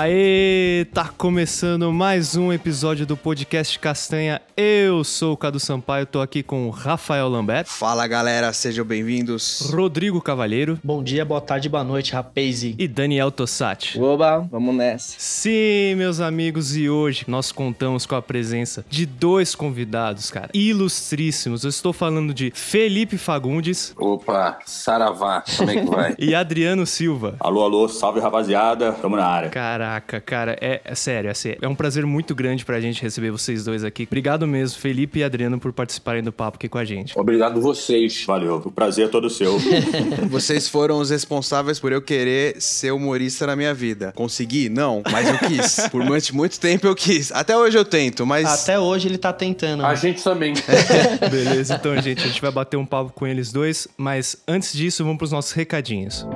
[0.00, 4.40] Aê, tá começando mais um episódio do podcast Castanha.
[4.56, 9.72] Eu sou o Cadu Sampaio, tô aqui com o Rafael Lambert, Fala galera, sejam bem-vindos.
[9.74, 12.62] Rodrigo Cavalheiro Bom dia, boa tarde, boa noite, rapaz.
[12.62, 14.00] e Daniel Tossati.
[14.00, 15.16] Oba, vamos nessa.
[15.18, 21.64] Sim, meus amigos, e hoje nós contamos com a presença de dois convidados, cara, ilustríssimos.
[21.64, 26.14] Eu estou falando de Felipe Fagundes Opa, Saravá, como é que vai?
[26.20, 27.34] e Adriano Silva.
[27.40, 29.50] Alô, alô, salve rapaziada, tamo na área.
[29.88, 31.60] Caraca, cara, é, é sério, é sério.
[31.62, 34.02] É um prazer muito grande pra gente receber vocês dois aqui.
[34.02, 37.18] Obrigado mesmo, Felipe e Adriano, por participarem do papo aqui com a gente.
[37.18, 38.22] Obrigado vocês.
[38.26, 39.58] Valeu, o prazer é todo seu.
[40.28, 44.12] Vocês foram os responsáveis por eu querer ser humorista na minha vida.
[44.14, 44.68] Consegui?
[44.68, 45.78] Não, mas eu quis.
[45.90, 47.32] Por muito, muito tempo eu quis.
[47.32, 48.46] Até hoje eu tento, mas.
[48.62, 49.84] Até hoje ele tá tentando.
[49.84, 50.54] A gente também.
[51.30, 55.02] Beleza, então, gente, a gente vai bater um papo com eles dois, mas antes disso,
[55.02, 56.26] vamos pros nossos recadinhos.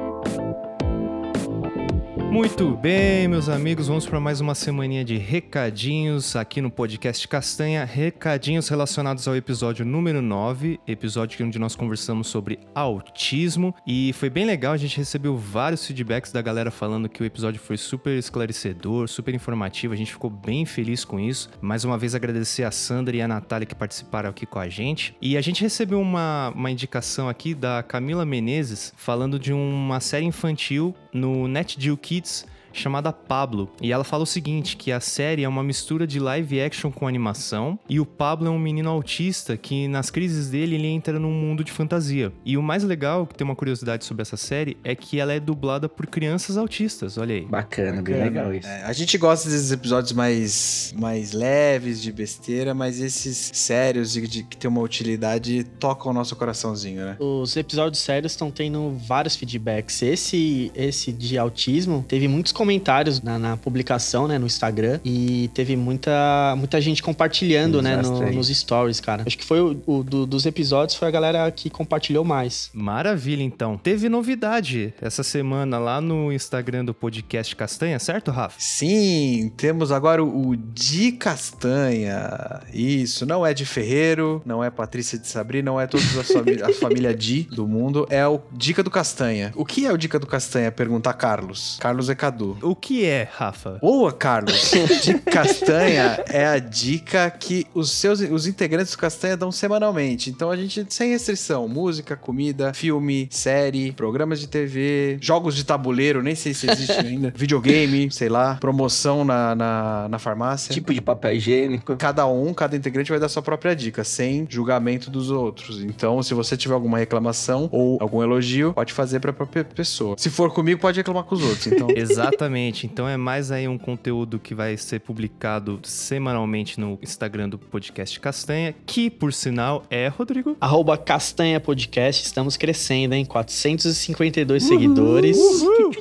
[2.33, 7.84] Muito bem, meus amigos, vamos para mais uma semaninha de recadinhos aqui no podcast Castanha.
[7.84, 13.75] Recadinhos relacionados ao episódio número 9, episódio onde nós conversamos sobre autismo.
[13.86, 17.60] E foi bem legal, a gente recebeu vários feedbacks da galera falando que o episódio
[17.60, 19.92] foi super esclarecedor, super informativo.
[19.92, 21.50] A gente ficou bem feliz com isso.
[21.60, 25.14] Mais uma vez agradecer a Sandra e a Natália que participaram aqui com a gente.
[25.20, 30.25] E a gente recebeu uma, uma indicação aqui da Camila Menezes falando de uma série
[30.25, 33.70] infantil no NetGeo Kids chamada Pablo.
[33.81, 37.06] E ela fala o seguinte, que a série é uma mistura de live action com
[37.06, 41.33] animação e o Pablo é um menino autista que nas crises dele ele entra num
[41.33, 42.33] mundo de fantasia.
[42.45, 45.41] E o mais legal, que tem uma curiosidade sobre essa série, é que ela é
[45.41, 47.43] dublada por crianças autistas, olha aí.
[47.43, 48.69] Bacana, bem legal isso.
[48.69, 54.27] É, a gente gosta desses episódios mais, mais leves, de besteira, mas esses sérios, de,
[54.27, 57.17] de que tem uma utilidade, tocam o nosso coraçãozinho, né?
[57.19, 60.03] Os episódios sérios estão tendo vários feedbacks.
[60.03, 65.00] Esse, esse de autismo teve muitos comentários na, na publicação, né, no Instagram.
[65.05, 69.25] E teve muita, muita gente compartilhando, Sim, né, no- nos stories, cara.
[69.27, 72.71] Acho que foi o, o do- dos episódios, foi a galera que compartilhou mais.
[72.73, 73.77] Maravilha, então.
[73.77, 78.55] Teve novidade essa semana lá no Instagram do podcast Castanha, certo, Rafa?
[78.59, 82.61] Sim, temos agora o, o Di Castanha.
[82.73, 86.67] Isso, não é de Ferreiro, não é Patrícia de Sabri, não é toda a, família,
[86.67, 89.53] a família Di do mundo, é o Dica do Castanha.
[89.56, 90.71] O que é o Dica do Castanha?
[90.71, 91.77] Pergunta Carlos.
[91.81, 92.51] Carlos é Cadu.
[92.60, 93.78] O que é, Rafa?
[93.80, 94.72] Boa, Carlos.
[95.02, 100.30] De Castanha é a dica que os seus os integrantes do Castanha dão semanalmente.
[100.30, 106.22] Então a gente sem restrição, música, comida, filme, série, programas de TV, jogos de tabuleiro,
[106.22, 110.72] nem sei se existe ainda, videogame, sei lá, promoção na, na, na farmácia.
[110.72, 111.96] Tipo de papel higiênico.
[111.96, 115.82] Cada um, cada integrante vai dar sua própria dica, sem julgamento dos outros.
[115.82, 120.16] Então, se você tiver alguma reclamação ou algum elogio, pode fazer pra própria pessoa.
[120.19, 121.66] Se for comigo, pode reclamar com os outros.
[121.66, 121.88] Então,
[122.42, 122.86] Exatamente.
[122.86, 128.19] Então é mais aí um conteúdo que vai ser publicado semanalmente no Instagram do podcast
[128.19, 130.56] Castanha, que por sinal é, Rodrigo.
[130.60, 133.25] Arroba Castanha Podcast, estamos crescendo, hein?
[133.25, 135.38] 452 seguidores.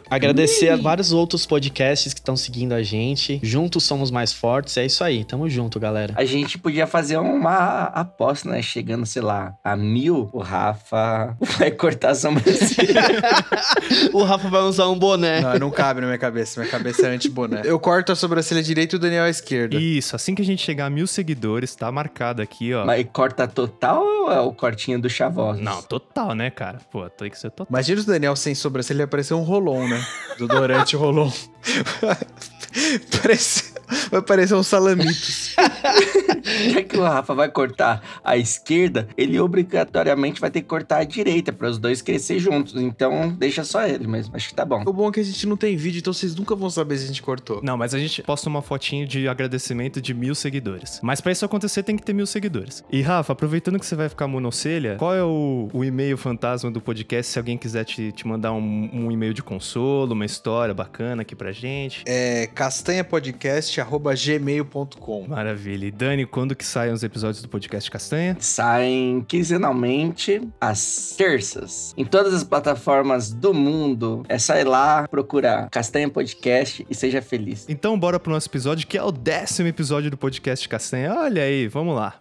[0.09, 3.40] Agradecer a vários outros podcasts que estão seguindo a gente.
[3.44, 5.24] Juntos somos mais fortes, é isso aí.
[5.24, 6.13] Tamo junto, galera.
[6.18, 8.62] A gente podia fazer uma aposta, né?
[8.62, 13.01] Chegando, sei lá, a mil, o Rafa vai cortar a sobrancelha.
[14.13, 15.41] O Rafa vai usar um boné.
[15.41, 16.31] Não, não cabe na minha cabeça.
[16.59, 17.62] Minha cabeça é anti-boné.
[17.66, 19.78] Eu corto a sobrancelha direita e o Daniel à esquerda.
[19.78, 22.86] Isso, assim que a gente chegar a mil seguidores, tá marcado aqui, ó.
[22.86, 25.62] Mas corta total ou é o cortinho do Chavosos?
[25.62, 26.80] Não, total, né, cara?
[26.92, 27.68] Pô, tem que ser total.
[27.69, 30.03] Imagina o Daniel sem sobrancelha, ele vai parecer um Rolon, né?
[30.38, 31.31] Do Dorante Rolon.
[33.22, 33.71] Parece...
[34.09, 35.56] Vai parecer um salamitos.
[36.72, 41.03] Já que o Rafa vai cortar a esquerda, ele obrigatoriamente vai ter que cortar a
[41.03, 42.75] direita para os dois crescer juntos.
[42.75, 44.35] Então, deixa só ele mesmo.
[44.35, 44.84] Acho que tá bom.
[44.85, 47.06] O bom é que a gente não tem vídeo, então vocês nunca vão saber se
[47.06, 47.62] a gente cortou.
[47.63, 51.00] Não, mas a gente posta uma fotinho de agradecimento de mil seguidores.
[51.03, 52.83] Mas pra isso acontecer, tem que ter mil seguidores.
[52.92, 56.81] E Rafa, aproveitando que você vai ficar monocelha, qual é o, o e-mail fantasma do
[56.81, 61.21] podcast se alguém quiser te, te mandar um, um e-mail de consolo, uma história bacana
[61.21, 62.04] aqui pra gente?
[62.06, 62.48] É
[63.86, 65.86] castanhapodcast.gmail.com Maravilha.
[65.86, 68.38] E Dani, quando que saem os episódios do podcast Castanha?
[68.39, 71.94] Saem quinzenalmente às terças.
[71.98, 74.24] Em todas as plataformas do mundo.
[74.28, 77.66] É sair lá, procurar Castanha Podcast e seja feliz.
[77.68, 81.13] Então bora pro nosso episódio, que é o décimo episódio do podcast Castanha.
[81.13, 82.16] Olha aí, vamos lá.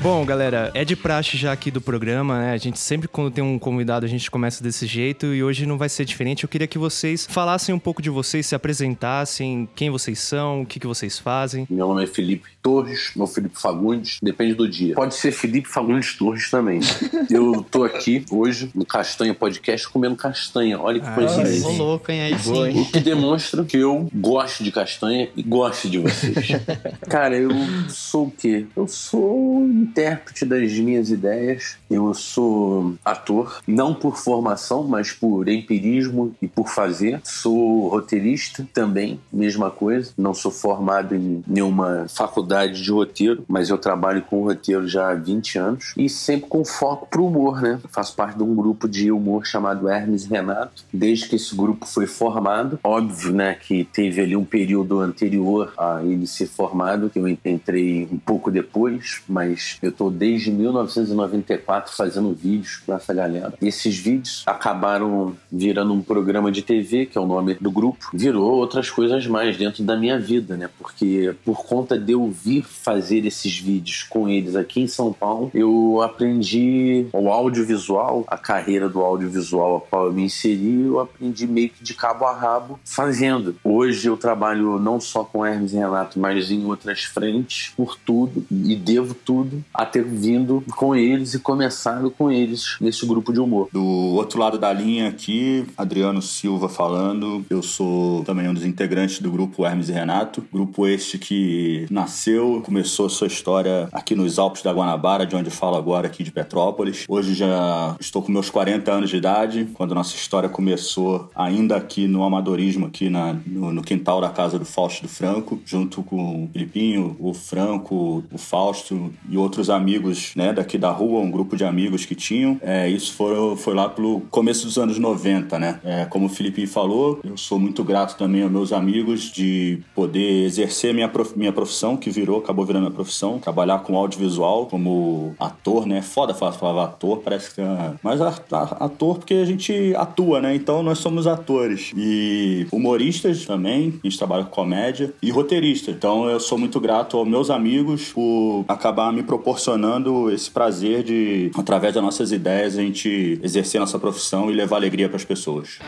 [0.00, 2.52] Bom, galera, é de praxe já aqui do programa, né?
[2.52, 5.76] A gente sempre, quando tem um convidado, a gente começa desse jeito e hoje não
[5.76, 6.44] vai ser diferente.
[6.44, 10.66] Eu queria que vocês falassem um pouco de vocês, se apresentassem, quem vocês são, o
[10.66, 11.66] que, que vocês fazem.
[11.68, 14.94] Meu nome é Felipe Torres, ou Felipe Fagundes, depende do dia.
[14.94, 16.78] Pode ser Felipe Fagundes Torres também.
[17.28, 20.78] Eu tô aqui hoje no Castanha Podcast comendo castanha.
[20.78, 21.68] Olha que Ah, coincidência.
[21.68, 22.20] Ô, louco, hein?
[22.22, 22.80] Aí Boa, sim.
[22.80, 26.50] O que demonstra que eu gosto de castanha e gosto de vocês.
[27.10, 27.50] Cara, eu
[27.88, 28.64] sou o quê?
[28.76, 31.78] Eu sou intérprete das minhas ideias.
[31.90, 37.20] Eu sou ator, não por formação, mas por empirismo e por fazer.
[37.24, 40.12] Sou roteirista também, mesma coisa.
[40.16, 45.14] Não sou formado em nenhuma faculdade de roteiro, mas eu trabalho com roteiro já há
[45.14, 47.78] 20 anos e sempre com foco pro humor, né?
[47.82, 50.84] Eu faço parte de um grupo de humor chamado Hermes Renato.
[50.92, 56.00] Desde que esse grupo foi formado, óbvio, né, que teve ali um período anterior a
[56.02, 62.32] ele ser formado, que eu entrei um pouco depois, mas eu tô desde 1994 fazendo
[62.32, 63.54] vídeos com essa galera.
[63.60, 68.10] E esses vídeos acabaram virando um programa de TV, que é o nome do grupo,
[68.12, 70.68] virou outras coisas mais dentro da minha vida, né?
[70.78, 75.50] Porque por conta de eu vir fazer esses vídeos com eles aqui em São Paulo,
[75.54, 81.46] eu aprendi o audiovisual, a carreira do audiovisual a qual eu me inseri, eu aprendi
[81.46, 83.56] meio que de cabo a rabo fazendo.
[83.62, 88.44] Hoje eu trabalho não só com Hermes e Renato, mas em outras frentes, por tudo,
[88.50, 93.40] e devo tudo a ter vindo com eles e começado com eles nesse grupo de
[93.40, 93.68] humor.
[93.72, 97.44] Do outro lado da linha aqui, Adriano Silva falando.
[97.48, 100.44] Eu sou também um dos integrantes do grupo Hermes e Renato.
[100.52, 105.76] Grupo este que nasceu, começou sua história aqui nos Alpes da Guanabara, de onde falo
[105.76, 107.04] agora, aqui de Petrópolis.
[107.08, 112.06] Hoje já estou com meus 40 anos de idade, quando nossa história começou ainda aqui
[112.06, 116.44] no amadorismo, aqui na, no, no quintal da casa do Fausto do Franco, junto com
[116.44, 121.56] o Filipinho, o Franco, o Fausto e outros amigos né, daqui da rua, um grupo
[121.56, 122.58] de amigos que tinham.
[122.62, 125.80] É, isso foi, foi lá pelo começo dos anos 90, né?
[125.84, 130.44] É, como o Felipe falou, eu sou muito grato também aos meus amigos de poder
[130.44, 135.34] exercer minha, prof, minha profissão, que virou, acabou virando minha profissão, trabalhar com audiovisual como
[135.40, 136.00] ator, né?
[136.02, 137.92] Foda falar ator, parece que é...
[138.02, 140.54] Mas ator porque a gente atua, né?
[140.54, 141.92] Então nós somos atores.
[141.96, 145.90] E humoristas também, a gente trabalha com comédia, e roteirista.
[145.90, 151.50] Então eu sou muito grato aos meus amigos por acabar me proporcionando esse prazer de,
[151.56, 155.78] através das nossas ideias, a gente exercer nossa profissão e levar alegria para as pessoas.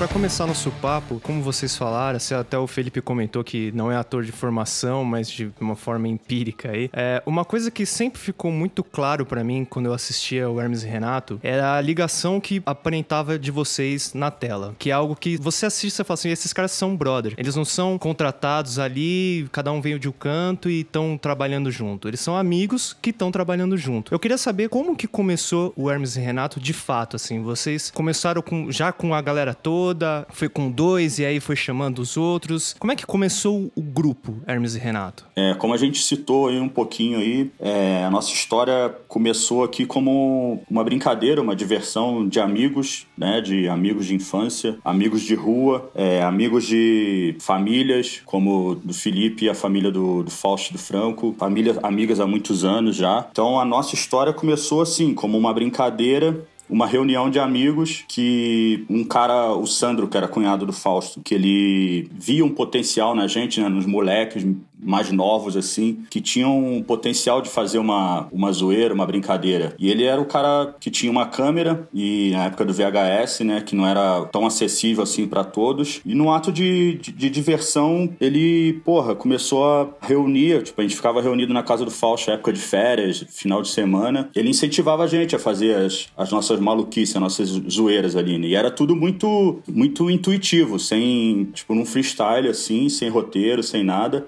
[0.00, 4.24] Pra começar nosso papo, como vocês falaram, até o Felipe comentou que não é ator
[4.24, 6.88] de formação, mas de uma forma empírica aí.
[6.90, 10.84] É, uma coisa que sempre ficou muito claro pra mim quando eu assistia o Hermes
[10.84, 14.74] e Renato era a ligação que aparentava de vocês na tela.
[14.78, 17.34] Que é algo que você assiste e fala assim: esses caras são brother.
[17.36, 22.08] Eles não são contratados ali, cada um veio de um canto e estão trabalhando junto.
[22.08, 24.14] Eles são amigos que estão trabalhando junto.
[24.14, 27.42] Eu queria saber como que começou o Hermes e Renato de fato, assim.
[27.42, 29.89] Vocês começaram com, já com a galera toda,
[30.30, 32.74] foi com dois e aí foi chamando os outros.
[32.78, 35.26] Como é que começou o grupo Hermes e Renato?
[35.36, 39.86] É, como a gente citou aí um pouquinho aí, é, a nossa história começou aqui
[39.86, 43.40] como uma brincadeira, uma diversão de amigos, né?
[43.40, 49.48] De amigos de infância, amigos de rua, é, amigos de famílias, como do Felipe e
[49.48, 53.26] a família do, do Fausto do Franco, famílias amigas há muitos anos já.
[53.30, 59.04] Então a nossa história começou assim, como uma brincadeira uma reunião de amigos que um
[59.04, 63.60] cara, o Sandro, que era cunhado do Fausto, que ele via um potencial na gente,
[63.60, 64.46] né, nos moleques
[64.82, 69.74] mais novos, assim, que tinham um potencial de fazer uma, uma zoeira, uma brincadeira.
[69.78, 73.60] E ele era o cara que tinha uma câmera, e na época do VHS, né,
[73.60, 76.00] que não era tão acessível assim para todos.
[76.04, 80.96] E no ato de, de, de diversão, ele, porra, começou a reunir, tipo, a gente
[80.96, 84.30] ficava reunido na casa do Fausto, época de férias, final de semana.
[84.34, 88.48] Ele incentivava a gente a fazer as, as nossas maluquices, as nossas zoeiras ali, né?
[88.48, 94.26] E era tudo muito, muito intuitivo, sem, tipo, num freestyle, assim, sem roteiro, sem nada.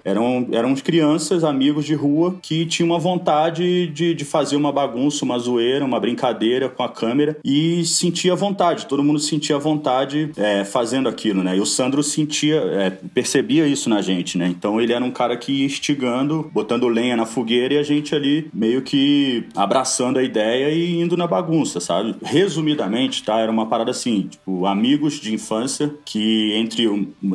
[0.50, 5.24] Eram, eram crianças, amigos de rua, que tinham uma vontade de, de fazer uma bagunça,
[5.24, 10.64] uma zoeira, uma brincadeira com a câmera e sentia vontade, todo mundo sentia vontade é,
[10.64, 11.56] fazendo aquilo, né?
[11.56, 14.48] E o Sandro sentia, é, percebia isso na gente, né?
[14.48, 18.14] Então ele era um cara que ia instigando, botando lenha na fogueira e a gente
[18.14, 22.14] ali meio que abraçando a ideia e indo na bagunça, sabe?
[22.22, 23.38] Resumidamente, tá?
[23.38, 26.86] Era uma parada assim, tipo, amigos de infância que, entre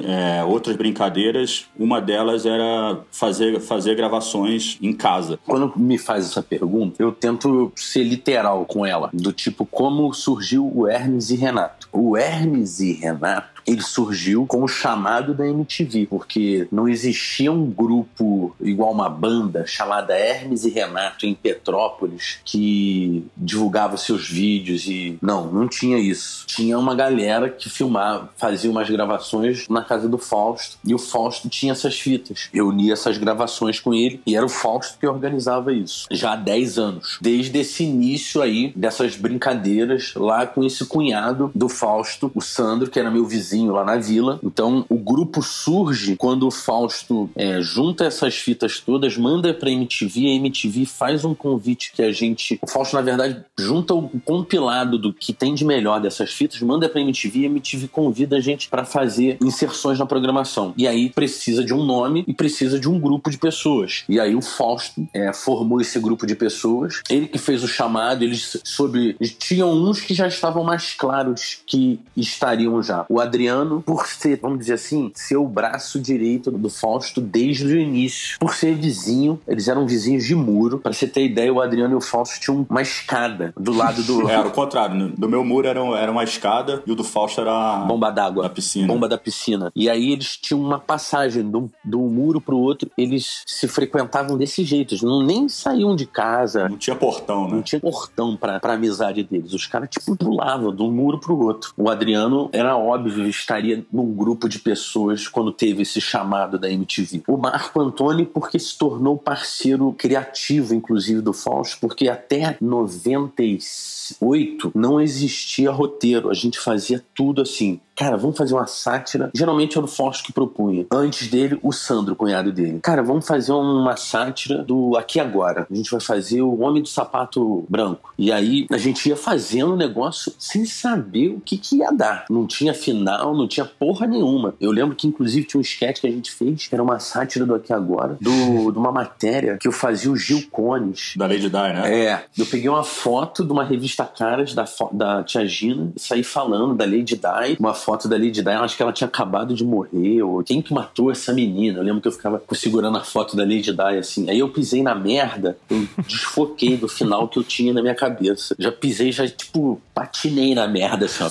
[0.04, 5.40] é, outras brincadeiras, uma delas era fazer, fazer gravações em casa.
[5.46, 10.72] Quando me faz essa pergunta, eu tento ser literal com ela, do tipo como surgiu
[10.74, 11.88] o Hermes e Renato.
[11.92, 17.70] O Hermes e Renato ele surgiu com o chamado da MTV, porque não existia um
[17.70, 25.18] grupo igual uma banda chamada Hermes e Renato em Petrópolis que divulgava seus vídeos e
[25.22, 26.46] não, não tinha isso.
[26.48, 31.50] Tinha uma galera que filmava, fazia umas gravações na casa do Fausto e o Fausto
[31.50, 32.50] tinha essas fitas.
[32.54, 36.08] Eu unia essas gravações com ele e era o Fausto que organizava isso.
[36.10, 37.18] Já há 10 anos.
[37.22, 43.00] Desde esse início aí dessas brincadeiras lá com esse cunhado do Fausto, o Sandro, que
[43.00, 44.40] era meu vizinho lá na vila.
[44.44, 50.28] Então o grupo surge quando o Fausto é, junta essas fitas todas, manda pra MTV,
[50.28, 52.60] a MTV faz um convite que a gente.
[52.62, 56.90] O Fausto, na verdade, junta o compilado do que tem de melhor dessas fitas, manda
[56.90, 60.74] pra MTV e a MTV convida a gente para fazer inserções na programação.
[60.78, 64.04] E aí precisa de um nome e precisa de um grupo de pessoas.
[64.10, 67.02] E aí o Fausto é, formou esse grupo de pessoas.
[67.10, 69.16] Ele que fez o chamado, eles sobre.
[69.40, 73.06] Tinham uns que já estavam mais claros que estariam já.
[73.10, 73.47] O Adriano,
[73.86, 78.38] por ser, vamos dizer assim, ser o braço direito do Fausto desde o início.
[78.40, 80.80] Por ser vizinho, eles eram vizinhos de muro.
[80.80, 84.18] Para você ter ideia, o Adriano e o Fausto tinham uma escada do lado do.
[84.28, 85.14] É, era o contrário.
[85.18, 87.78] Do meu muro era, era uma escada e o do Fausto era.
[87.86, 88.44] Bomba d'água.
[88.44, 88.88] Da piscina.
[88.88, 89.72] Bomba da piscina.
[89.76, 92.90] E aí eles tinham uma passagem de um, de um muro pro outro.
[92.98, 94.94] Eles se frequentavam desse jeito.
[94.94, 96.68] Eles não nem saíam de casa.
[96.68, 97.56] Não tinha portão, né?
[97.56, 99.54] Não tinha portão pra, pra amizade deles.
[99.54, 101.74] Os caras, tipo, pulavam de um muro pro outro.
[101.78, 107.24] O Adriano, era óbvio, estaria num grupo de pessoas quando teve esse chamado da MTV.
[107.28, 115.02] O Marco Antônio, porque se tornou parceiro criativo, inclusive, do Fausto, porque até 98 não
[115.02, 116.30] existia roteiro.
[116.30, 119.32] A gente fazia tudo assim cara, vamos fazer uma sátira.
[119.34, 120.86] Geralmente era o Fausto que propunha.
[120.92, 122.80] Antes dele, o Sandro, cunhado dele.
[122.84, 125.66] Cara, vamos fazer uma sátira do Aqui Agora.
[125.70, 128.14] A gente vai fazer o Homem do Sapato Branco.
[128.16, 132.26] E aí a gente ia fazendo o negócio sem saber o que, que ia dar.
[132.30, 134.54] Não tinha final, não tinha porra nenhuma.
[134.62, 137.46] Eu lembro que, inclusive, tinha um sketch que a gente fez, que era uma sátira
[137.46, 141.14] do Aqui Agora, do, de uma matéria que eu fazia o Gil Cones.
[141.18, 142.06] Da Lady Di, né?
[142.06, 142.26] É.
[142.38, 146.76] Eu peguei uma foto de uma revista Caras da, da Tia Gina e saí falando
[146.76, 149.64] da Lady Di, uma foto da Lady Di, eu acho que ela tinha acabado de
[149.64, 151.80] morrer, ou quem que matou essa menina?
[151.80, 154.30] Eu lembro que eu ficava segurando a foto da Lady Di, assim.
[154.30, 158.56] Aí eu pisei na merda, eu desfoquei do final que eu tinha na minha cabeça.
[158.60, 161.30] Já pisei, já, tipo, patinei na merda, assim, ó.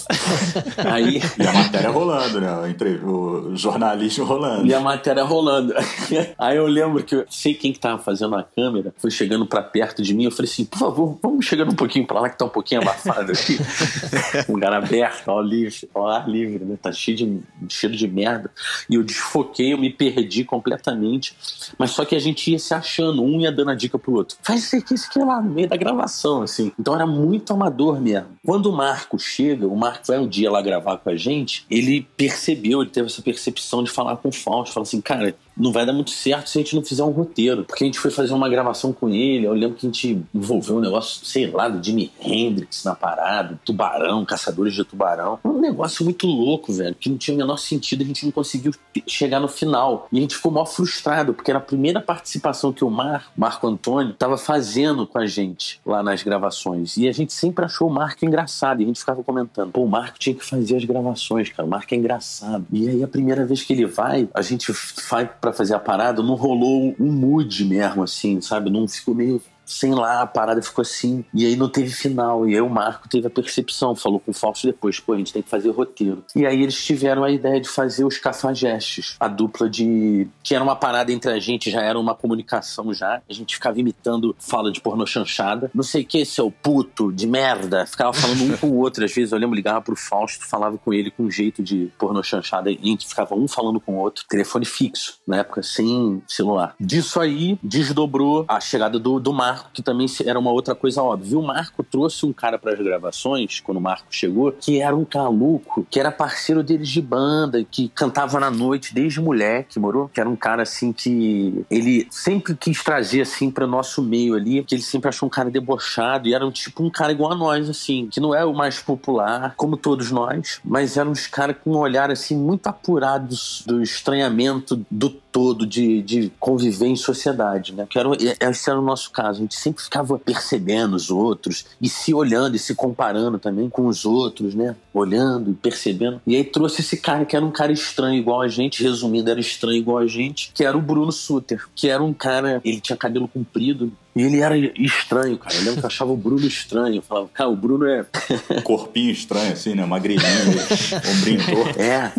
[0.90, 1.20] Aí...
[1.38, 2.76] E a matéria rolando, né?
[3.04, 4.66] O jornalismo rolando.
[4.66, 5.74] E a matéria rolando.
[6.38, 9.62] Aí eu lembro que eu sei quem que tava fazendo a câmera, foi chegando pra
[9.62, 12.38] perto de mim, eu falei assim, por favor, vamos chegando um pouquinho pra lá que
[12.38, 13.58] tá um pouquinho abafado aqui.
[14.48, 16.76] um lugar aberto, ao, livre, ao ar livre, né?
[16.80, 18.50] Tá cheio de cheiro de merda.
[18.88, 21.36] E eu desfoquei, eu me perdi completamente.
[21.78, 24.36] Mas só que a gente ia se achando, um ia dando a dica pro outro.
[24.42, 26.72] Faz isso aqui, isso aqui lá, no meio da gravação, assim.
[26.78, 28.28] Então era muito amador mesmo.
[28.44, 32.06] Quando o Marco chega, o Marco vai um dia lá gravar com a gente, ele
[32.16, 35.86] percebeu, ele teve essa percepção de falar com o Fausto, falar assim, cara, não vai
[35.86, 37.64] dar muito certo se a gente não fizer um roteiro.
[37.64, 40.76] Porque a gente foi fazer uma gravação com ele, eu lembro que a gente envolveu
[40.76, 45.38] um negócio, sei lá, do Jimi Hendrix na parada, tubarão, caçadores de tubarão.
[45.44, 48.72] Um negócio muito louco, velho, que não tinha o menor sentido, a gente não conseguiu
[49.06, 50.08] chegar no final.
[50.12, 53.66] E a gente ficou mal frustrado, porque era a primeira participação que o Mar, Marco
[53.66, 56.96] Antônio, estava fazendo com a gente lá nas gravações.
[56.96, 59.88] E a gente sempre achou o Marco engraçado, e a gente ficava comentando, pô, o
[59.88, 62.66] Marco tinha que fazer as gravações, cara, o Marco é engraçado.
[62.72, 64.72] E aí a primeira vez que ele vai, a gente
[65.10, 68.68] vai para fazer a parada, não rolou um mood mesmo, assim, sabe?
[68.68, 71.24] Não ficou meio sem lá, a parada ficou assim.
[71.34, 72.48] E aí não teve final.
[72.48, 75.32] E aí o Marco teve a percepção, falou com o Fausto depois, pô, a gente
[75.32, 76.24] tem que fazer roteiro.
[76.34, 80.28] E aí eles tiveram a ideia de fazer os cafajestes, a dupla de.
[80.42, 83.20] que era uma parada entre a gente, já era uma comunicação já.
[83.28, 85.70] A gente ficava imitando fala de pornô chanchada.
[85.74, 87.84] Não sei o que, seu puto, de merda.
[87.86, 89.04] Ficava falando um com o outro.
[89.04, 92.22] Às vezes eu lembro, ligava pro Fausto, falava com ele com um jeito de pornô
[92.22, 92.70] chanchada.
[92.70, 94.24] E a gente ficava um falando com o outro.
[94.28, 96.74] Telefone fixo, na época, sem celular.
[96.78, 101.02] Disso aí, desdobrou a chegada do, do Marco Marco, que também era uma outra coisa
[101.02, 101.38] óbvia.
[101.38, 105.04] O Marco trouxe um cara para as gravações, quando o Marco chegou, que era um
[105.04, 110.08] caluco, que era parceiro deles de banda, que cantava na noite desde moleque, morou?
[110.08, 114.62] Que era um cara assim que ele sempre quis trazer assim para nosso meio ali,
[114.62, 117.36] que ele sempre achou um cara debochado e era um tipo um cara igual a
[117.36, 121.56] nós, assim, que não é o mais popular, como todos nós, mas eram uns caras
[121.62, 123.34] com um olhar assim muito apurado
[123.66, 127.86] do estranhamento do todo de, de conviver em sociedade, né?
[127.90, 128.08] Que era,
[128.40, 129.40] esse era o nosso caso.
[129.40, 133.86] A gente sempre ficava percebendo os outros e se olhando e se comparando também com
[133.86, 134.74] os outros, né?
[134.94, 136.22] Olhando e percebendo.
[136.26, 139.38] E aí trouxe esse cara que era um cara estranho igual a gente, resumindo, era
[139.38, 142.96] estranho igual a gente, que era o Bruno Suter, que era um cara, ele tinha
[142.96, 145.54] cabelo comprido, E ele era estranho, cara.
[145.54, 146.96] Eu lembro que eu achava o Bruno estranho.
[146.96, 148.06] Eu falava, cara, o Bruno é.
[148.64, 149.84] Corpinho estranho, assim, né?
[149.84, 150.24] Magrelinho,
[151.18, 151.78] ombrinho torto.
[151.78, 152.10] É.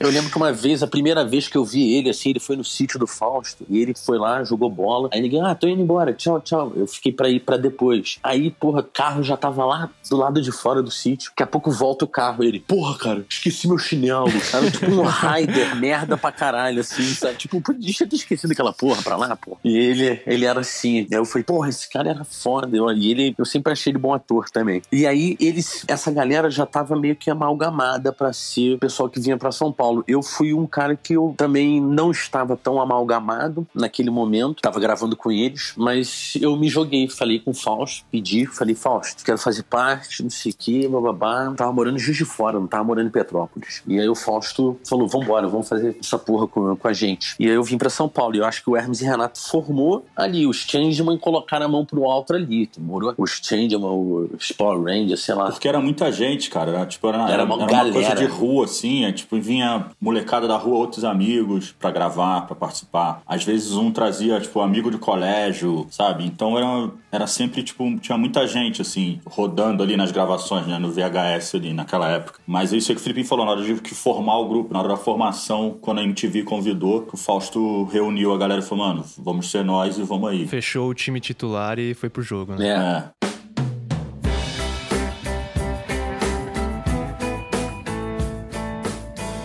[0.00, 2.56] Eu lembro que uma vez, a primeira vez que eu vi ele, assim, ele foi
[2.56, 3.66] no sítio do Fausto.
[3.68, 5.10] E ele foi lá, jogou bola.
[5.12, 6.72] Aí ninguém, ah, tô indo embora, tchau, tchau.
[6.74, 8.18] Eu fiquei pra ir pra depois.
[8.22, 11.30] Aí, porra, carro já tava lá do lado de fora do sítio.
[11.32, 12.42] Daqui a pouco volta o carro.
[12.42, 14.32] Ele, porra, cara, esqueci meu chinelo.
[14.50, 17.36] Era tipo um Raider, merda pra caralho, assim, sabe?
[17.36, 19.58] Tipo, podia ter esquecido aquela porra pra lá, porra.
[19.62, 21.00] E ele, ele era assim.
[21.00, 22.76] Aí eu falei, porra, esse cara era foda.
[22.76, 24.82] Eu, e ele, eu sempre achei ele bom ator também.
[24.92, 29.20] E aí, eles, essa galera já tava meio que amalgamada pra ser o pessoal que
[29.20, 30.04] vinha pra São Paulo.
[30.06, 34.62] Eu fui um cara que eu também não estava tão amalgamado naquele momento.
[34.62, 37.08] Tava gravando com eles, mas eu me joguei.
[37.08, 41.52] Falei com o Fausto, pedi, falei, Fausto, quero fazer parte, não sei o que, bababá.
[41.56, 43.82] Tava morando em Juiz de Fora, não tava morando em Petrópolis.
[43.86, 47.34] E aí o Fausto falou, vambora, vamos fazer essa porra com, com a gente.
[47.38, 48.36] E aí eu vim pra São Paulo.
[48.36, 50.46] E eu acho que o Hermes e Renato formou ali.
[50.46, 52.68] Os Changeman colocaram a mão pro alto ali.
[52.76, 53.14] Demorou?
[53.16, 55.50] Os Changeman, os Power Rangers, sei lá.
[55.50, 56.70] Porque era muita gente, cara.
[56.70, 57.92] Era, tipo, era, Era uma era galera.
[57.94, 59.06] coisa de rua, assim.
[59.06, 63.22] É, tipo, vinha molecada da rua, outros amigos pra gravar, pra participar.
[63.26, 66.26] Às vezes um trazia, tipo, amigo de colégio, sabe?
[66.26, 70.78] Então era, era sempre, tipo, tinha muita gente, assim, rodando ali nas gravações, né?
[70.78, 72.38] No VHS ali, naquela época.
[72.46, 74.72] Mas é isso aí que o Felipe falou, na hora de que formar o grupo,
[74.74, 78.64] na hora da formação, quando a MTV convidou, que o Fausto reuniu a galera e
[78.64, 80.46] falou, mano, vamos ser nós e vamos aí.
[80.46, 82.68] Fechou o time titular e foi pro jogo, né?
[82.68, 83.33] É.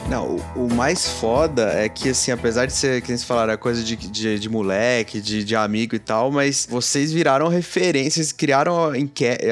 [0.10, 3.58] Não, o, o mais foda é que, assim, apesar de ser, que eles falaram, a
[3.58, 8.92] coisa de, de, de moleque, de, de amigo e tal, mas vocês viraram referências, criaram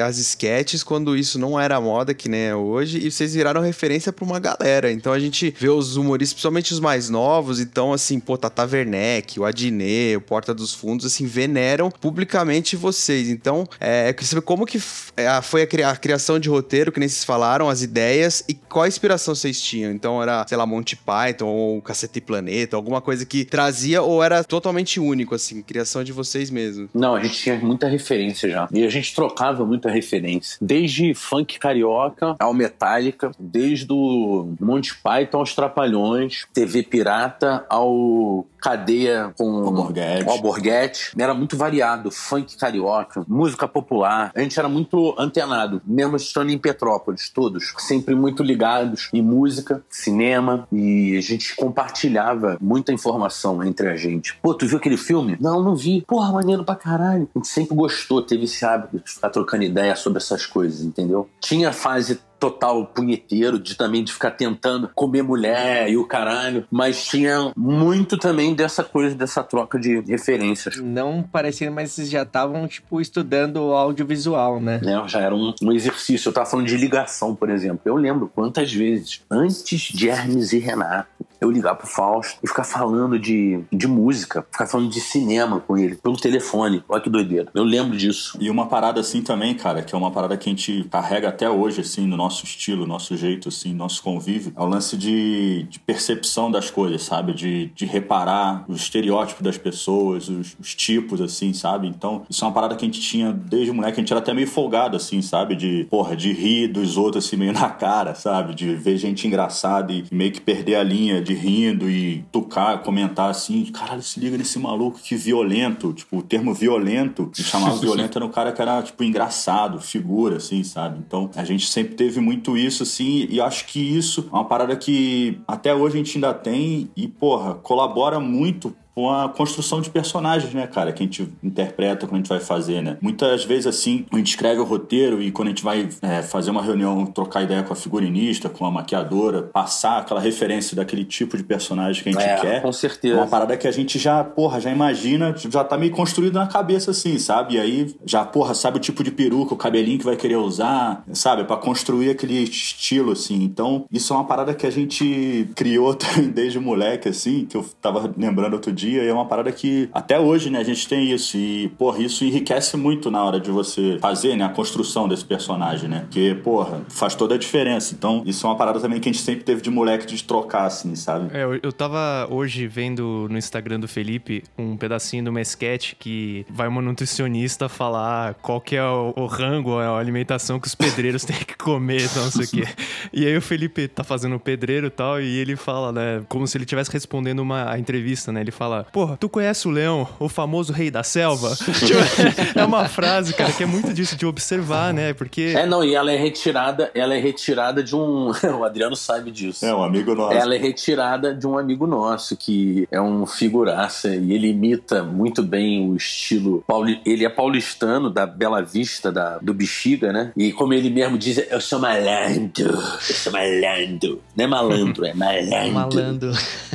[0.04, 4.12] as sketches quando isso não era moda, que nem é hoje, e vocês viraram referência
[4.12, 4.90] pra uma galera.
[4.90, 9.38] Então a gente vê os humoristas, principalmente os mais novos, então, assim, pô, Tata Werneck,
[9.38, 13.28] o Adnet, o Porta dos Fundos, assim, veneram publicamente vocês.
[13.28, 14.82] Então, é, saber como que
[15.16, 18.54] é, foi a, cria- a criação de roteiro, que nem vocês falaram, as ideias, e
[18.54, 19.92] qual inspiração vocês tinham.
[19.92, 24.42] Então, era, sei lá, Monty Python, ou Cacete Planeta, alguma coisa que trazia, ou era
[24.42, 26.88] totalmente único, assim, criação de vocês mesmos.
[26.94, 28.66] Não, a gente tinha muita referência já.
[28.72, 30.56] E a gente trocava muita referência.
[30.60, 39.32] Desde funk carioca ao Metallica, desde o Monty Python aos Trapalhões, TV Pirata ao Cadeia
[39.36, 40.24] com Alborguete.
[40.24, 41.12] o Alborguete.
[41.18, 42.10] Era muito variado.
[42.10, 44.32] Funk carioca, música popular.
[44.34, 47.72] A gente era muito antenado, mesmo estando em Petrópolis, todos.
[47.78, 50.66] Sempre muito ligados em música, cinema.
[50.72, 54.36] E a gente compartilhava muita informação entre a gente.
[54.42, 55.36] Pô, tu viu aquele filme?
[55.40, 56.02] Não, não vi.
[56.06, 57.28] Porra, maneiro pra caralho.
[57.34, 61.28] A gente sempre gostou, teve esse hábito de ficar trocando ideia sobre essas coisas, entendeu?
[61.40, 66.66] Tinha a fase total punheteiro, de também de ficar tentando comer mulher e o caralho,
[66.70, 70.76] mas tinha muito também dessa coisa, dessa troca de referências.
[70.76, 74.80] Não parecendo, mas vocês já estavam, tipo, estudando audiovisual, né?
[74.82, 75.02] né?
[75.06, 76.28] Já era um, um exercício.
[76.28, 77.80] Eu tava falando de ligação, por exemplo.
[77.84, 81.08] Eu lembro quantas vezes, antes de Hermes e Renato,
[81.40, 85.76] eu ligar pro Fausto e ficar falando de, de música, ficar falando de cinema com
[85.76, 86.82] ele, pelo telefone.
[86.88, 87.48] Olha que doideira.
[87.54, 88.36] Eu lembro disso.
[88.40, 91.48] E uma parada assim também, cara, que é uma parada que a gente carrega até
[91.48, 95.78] hoje, assim, no nosso estilo, nosso jeito, assim, nosso convívio, é o lance de, de
[95.78, 97.32] percepção das coisas, sabe?
[97.32, 101.86] De, de reparar os estereótipos das pessoas, os, os tipos, assim, sabe?
[101.86, 104.34] Então, isso é uma parada que a gente tinha desde moleque, a gente era até
[104.34, 105.54] meio folgado, assim, sabe?
[105.54, 108.54] De, porra, de rir dos outros, assim, meio na cara, sabe?
[108.54, 113.30] De ver gente engraçada e meio que perder a linha de rindo e tocar, comentar
[113.30, 115.92] assim, caralho, se liga nesse maluco, que violento.
[115.92, 120.36] Tipo, o termo violento, me chamava violento era um cara que era, tipo, engraçado, figura,
[120.36, 120.98] assim, sabe?
[121.06, 124.74] Então, a gente sempre teve muito isso, assim, e acho que isso é uma parada
[124.76, 129.90] que até hoje a gente ainda tem e, porra, colabora muito com a construção de
[129.90, 132.96] personagens, né, cara, que a gente interpreta quando a gente vai fazer, né?
[133.00, 136.50] Muitas vezes, assim, a gente escreve o roteiro e quando a gente vai é, fazer
[136.50, 141.36] uma reunião, trocar ideia com a figurinista, com a maquiadora, passar aquela referência daquele tipo
[141.36, 142.60] de personagem que a gente É, quer.
[142.62, 143.14] com certeza.
[143.18, 146.90] Uma parada que a gente já, porra, já imagina, já tá meio construído na cabeça,
[146.90, 147.54] assim, sabe?
[147.54, 151.04] E aí, já, porra, sabe o tipo de peruca, o cabelinho que vai querer usar,
[151.12, 151.44] sabe?
[151.44, 153.44] Pra construir aquele estilo, assim.
[153.44, 155.96] Então, isso é uma parada que a gente criou
[156.34, 160.18] desde moleque, assim, que eu tava lembrando outro dia, e é uma parada que até
[160.18, 161.36] hoje, né, a gente tem isso.
[161.36, 165.88] E, porra, isso enriquece muito na hora de você fazer, né, a construção desse personagem,
[165.88, 166.00] né?
[166.00, 167.94] Porque, porra, faz toda a diferença.
[167.94, 170.66] Então, isso é uma parada também que a gente sempre teve de moleque de trocar,
[170.66, 171.28] assim, sabe?
[171.36, 176.44] É, eu, tava hoje vendo no Instagram do Felipe um pedacinho de uma sketch que
[176.50, 181.24] vai uma nutricionista falar qual que é o, o rango, a alimentação que os pedreiros
[181.26, 182.72] têm que comer, então não sei o quê.
[183.12, 186.56] E aí o Felipe tá fazendo pedreiro e tal, e ele fala, né, como se
[186.56, 188.40] ele estivesse respondendo uma a entrevista, né?
[188.40, 191.56] Ele fala, fala: Porra, tu conhece o leão, o famoso rei da selva?
[191.78, 195.12] Tipo, é uma frase, cara, que é muito disso de observar, né?
[195.12, 195.52] Porque.
[195.56, 198.30] É, não, e ela é retirada, ela é retirada de um.
[198.58, 199.64] o Adriano sabe disso.
[199.64, 200.36] É, um amigo nosso.
[200.36, 205.42] Ela é retirada de um amigo nosso, que é um figuraça, e ele imita muito
[205.42, 206.64] bem o estilo.
[206.66, 207.00] Pauli...
[207.04, 209.38] Ele é paulistano, da Bela Vista, da...
[209.38, 210.32] do Bexiga, né?
[210.36, 214.20] E como ele mesmo diz, eu sou malandro, eu sou malandro.
[214.36, 215.72] Não é malandro, é malandro.
[215.72, 216.32] Malandro.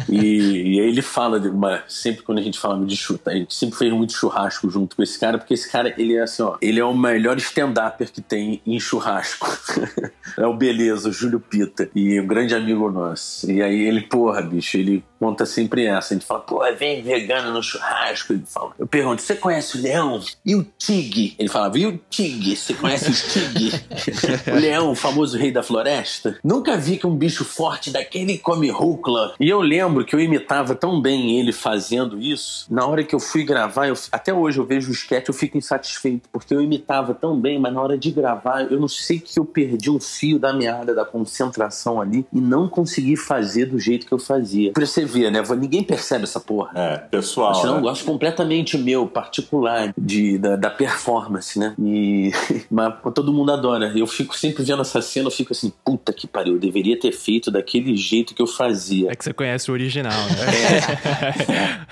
[0.09, 3.33] E, e aí ele fala, de uma, sempre quando a gente fala de churrasco, a
[3.33, 6.43] gente sempre fez muito churrasco junto com esse cara, porque esse cara, ele é assim,
[6.43, 9.47] ó, ele é o melhor stand-upper que tem em churrasco.
[10.37, 13.51] é o Beleza, o Júlio Pita, e um grande amigo nosso.
[13.51, 16.13] E aí ele, porra, bicho, ele conta sempre essa.
[16.13, 18.33] A gente fala, pô, vem vegano no churrasco.
[18.33, 20.19] Ele fala, eu pergunto, você conhece o leão?
[20.45, 21.33] E o tigre?
[21.39, 22.57] Ele falava, e o tigre?
[22.57, 23.71] Você conhece o tigre?
[24.51, 26.37] o leão, o famoso rei da floresta?
[26.43, 29.33] Nunca vi que um bicho forte daquele come rúcula.
[29.39, 32.65] E eu lembro que eu imitava tão bem ele fazendo isso.
[32.69, 35.57] Na hora que eu fui gravar, eu, até hoje eu vejo o sketch, eu fico
[35.57, 39.39] insatisfeito, porque eu imitava tão bem, mas na hora de gravar, eu não sei que
[39.39, 44.05] eu perdi um fio da meada da concentração ali e não consegui fazer do jeito
[44.05, 44.73] que eu fazia.
[44.73, 45.41] Pra você ver, né?
[45.57, 46.71] Ninguém percebe essa porra.
[46.75, 47.51] É, pessoal.
[47.51, 47.81] Acho, não, né?
[47.81, 51.75] gosto completamente meu, particular, de, da, da performance, né?
[51.79, 52.31] E.
[52.69, 53.91] Mas todo mundo adora.
[53.95, 57.11] Eu fico sempre vendo essa cena, eu fico assim, puta que pariu, eu deveria ter
[57.11, 59.11] feito daquele jeito que eu fazia.
[59.11, 61.85] É que você conhece o original, né?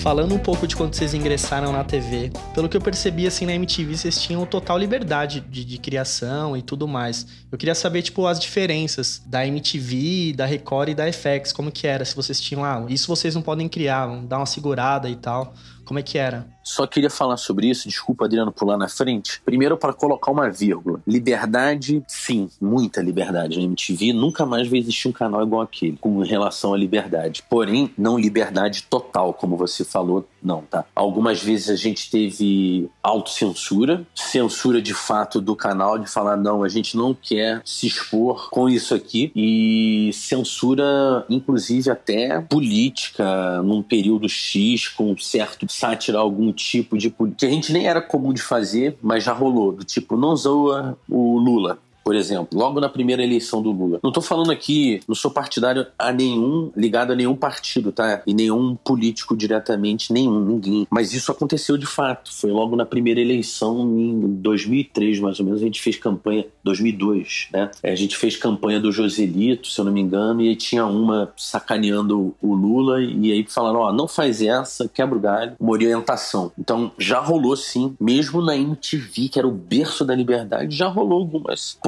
[0.00, 3.52] Falando um pouco de quando vocês ingressaram na TV, pelo que eu percebi, assim, na
[3.52, 7.26] MTV, vocês tinham total liberdade de, de criação e tudo mais.
[7.52, 11.86] Eu queria saber, tipo, as diferenças da MTV, da Record e da FX, como que
[11.86, 12.02] era?
[12.02, 15.52] Se vocês tinham, ah, isso vocês não podem criar, vão dar uma segurada e tal.
[15.90, 16.46] Como é que era?
[16.62, 19.40] Só queria falar sobre isso, desculpa, Adriano, pular na frente.
[19.44, 21.00] Primeiro, para colocar uma vírgula.
[21.04, 24.12] Liberdade, sim, muita liberdade na MTV.
[24.12, 27.42] Nunca mais vai existir um canal igual aquele, com relação à liberdade.
[27.50, 30.84] Porém, não liberdade total, como você falou, não, tá?
[30.94, 36.68] Algumas vezes a gente teve autocensura, censura de fato do canal, de falar, não, a
[36.68, 44.28] gente não quer se expor com isso aqui, e censura, inclusive, até política, num período
[44.28, 48.98] X, com certo sátira algum tipo de que a gente nem era comum de fazer,
[49.00, 51.78] mas já rolou, do tipo, não zoa o Lula
[52.10, 54.00] por exemplo, logo na primeira eleição do Lula.
[54.02, 58.20] Não tô falando aqui, não sou partidário a nenhum, ligado a nenhum partido, tá?
[58.26, 60.88] E nenhum político diretamente, nenhum, ninguém.
[60.90, 62.34] Mas isso aconteceu de fato.
[62.34, 67.46] Foi logo na primeira eleição, em 2003, mais ou menos, a gente fez campanha, 2002,
[67.52, 67.70] né?
[67.80, 71.32] A gente fez campanha do Joselito, se eu não me engano, e aí tinha uma
[71.36, 76.50] sacaneando o Lula, e aí falaram, ó, não faz essa, quebra o galho, uma orientação.
[76.58, 81.20] Então, já rolou sim, mesmo na MTV, que era o berço da liberdade, já rolou
[81.20, 81.78] algumas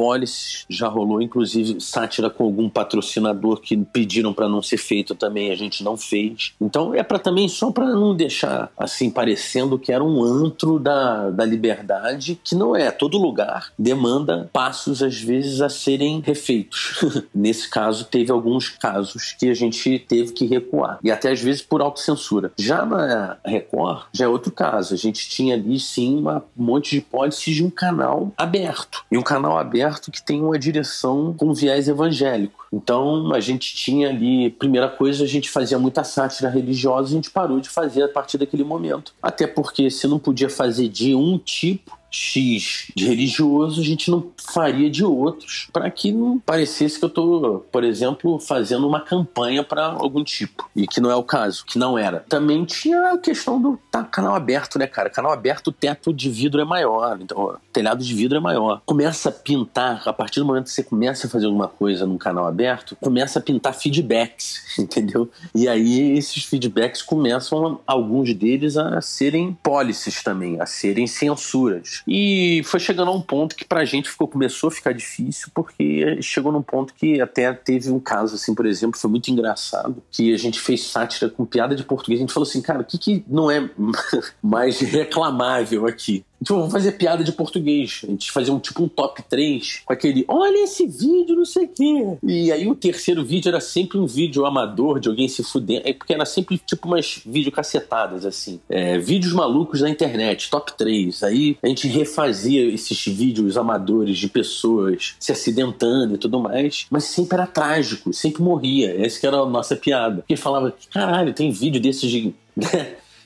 [0.69, 5.55] já rolou inclusive sátira com algum patrocinador que pediram para não ser feito também, a
[5.55, 6.53] gente não fez.
[6.61, 11.31] Então é para também só para não deixar assim parecendo que era um antro da,
[11.31, 12.91] da liberdade, que não é.
[12.91, 17.01] Todo lugar demanda passos às vezes a serem refeitos.
[17.35, 21.63] Nesse caso teve alguns casos que a gente teve que recuar e até às vezes
[21.63, 22.53] por autocensura.
[22.59, 24.95] Já na Record já é outro caso.
[24.95, 29.05] A gente tinha ali sim uma, um monte de policies de um canal aberto.
[29.11, 32.67] E um canal aberto que tem uma direção com viés evangélico.
[32.73, 37.31] Então a gente tinha ali, primeira coisa, a gente fazia muita sátira religiosa, a gente
[37.31, 39.15] parou de fazer a partir daquele momento.
[39.23, 44.31] Até porque se não podia fazer de um tipo, X de religioso, a gente não
[44.37, 49.65] faria de outros, para que não parecesse que eu estou, por exemplo, fazendo uma campanha
[49.65, 52.21] para algum tipo, e que não é o caso, que não era.
[52.29, 55.09] Também tinha a questão do tá, canal aberto, né, cara?
[55.09, 58.83] Canal aberto, o teto de vidro é maior, então, ó, telhado de vidro é maior.
[58.85, 62.19] Começa a pintar, a partir do momento que você começa a fazer alguma coisa num
[62.19, 65.31] canal aberto, começa a pintar feedbacks, entendeu?
[65.55, 72.02] E aí esses feedbacks começam, alguns deles, a serem policies também, a serem censuras.
[72.07, 76.21] E foi chegando a um ponto que pra gente ficou, começou a ficar difícil, porque
[76.23, 80.33] chegou num ponto que até teve um caso, assim, por exemplo, foi muito engraçado, que
[80.33, 82.21] a gente fez sátira com piada de português.
[82.21, 83.69] A gente falou assim, cara, o que, que não é
[84.43, 86.25] mais reclamável aqui?
[86.43, 88.01] Tipo, vamos fazer piada de português.
[88.03, 91.67] A gente fazia um tipo um top 3 com aquele olha esse vídeo, não sei
[91.67, 92.19] o quê.
[92.23, 95.83] E aí o terceiro vídeo era sempre um vídeo amador de alguém se fudendo.
[95.85, 98.61] É porque era sempre tipo umas videocacetadas, assim.
[98.69, 101.23] É, vídeos malucos da internet, top 3.
[101.23, 106.87] Aí a gente refazia esses vídeos amadores de pessoas se acidentando e tudo mais.
[106.91, 109.05] Mas sempre era trágico, sempre morria.
[109.05, 110.17] Essa que era a nossa piada.
[110.17, 112.35] Porque falava, caralho, tem vídeo desses de.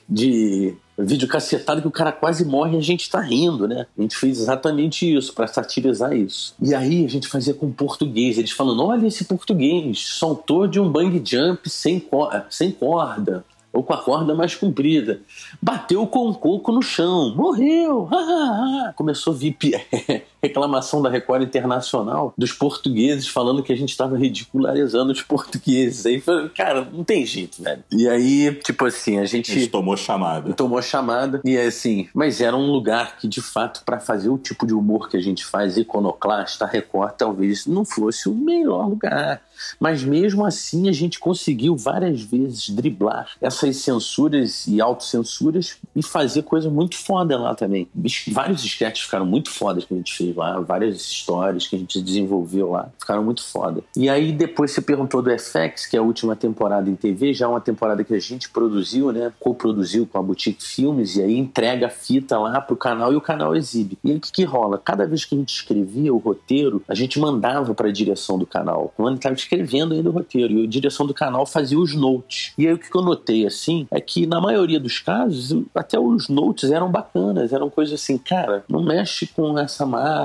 [0.09, 3.85] de vídeo cacetado que o cara quase morre e a gente tá rindo, né?
[3.97, 6.55] A gente fez exatamente isso, para satirizar isso.
[6.59, 10.89] E aí a gente fazia com português, eles falando: olha esse português, soltou de um
[10.89, 13.45] bang jump sem, cor sem corda
[13.77, 15.21] ou com a corda mais comprida.
[15.61, 18.09] Bateu com um coco no chão, morreu.
[18.97, 19.55] Começou a vir
[20.47, 26.05] reclamação da Record Internacional dos portugueses falando que a gente estava ridicularizando os portugueses.
[26.05, 26.21] Aí
[26.55, 27.83] cara, não tem jeito, velho.
[27.91, 29.51] E aí, tipo assim, a gente.
[29.51, 30.53] A gente tomou chamada.
[30.53, 31.41] Tomou chamada.
[31.43, 35.09] E assim, mas era um lugar que, de fato, para fazer o tipo de humor
[35.09, 39.41] que a gente faz, iconoclasta, a Record talvez não fosse o melhor lugar.
[39.79, 46.43] Mas mesmo assim a gente conseguiu várias vezes driblar essas censuras e autocensuras e fazer
[46.43, 47.87] coisa muito foda lá também.
[48.27, 52.01] Vários sketches ficaram muito fodas que a gente fez lá, várias histórias que a gente
[52.01, 53.81] desenvolveu lá, ficaram muito foda.
[53.95, 57.45] E aí depois você perguntou do FX, que é a última temporada em TV, já
[57.45, 59.33] é uma temporada que a gente produziu, né?
[59.39, 63.21] Co-produziu com a Boutique Filmes e aí entrega a fita lá pro canal e o
[63.21, 63.97] canal exibe.
[64.03, 64.77] E aí o que, que rola?
[64.77, 68.45] Cada vez que a gente escrevia o roteiro, a gente mandava para a direção do
[68.45, 68.93] canal.
[68.95, 72.53] Quando estava escrevendo ainda o roteiro e a direção do canal fazia os notes.
[72.57, 76.29] E aí o que eu notei assim é que na maioria dos casos até os
[76.29, 80.16] notes eram bacanas, eram coisas assim, cara, não mexe com essa marca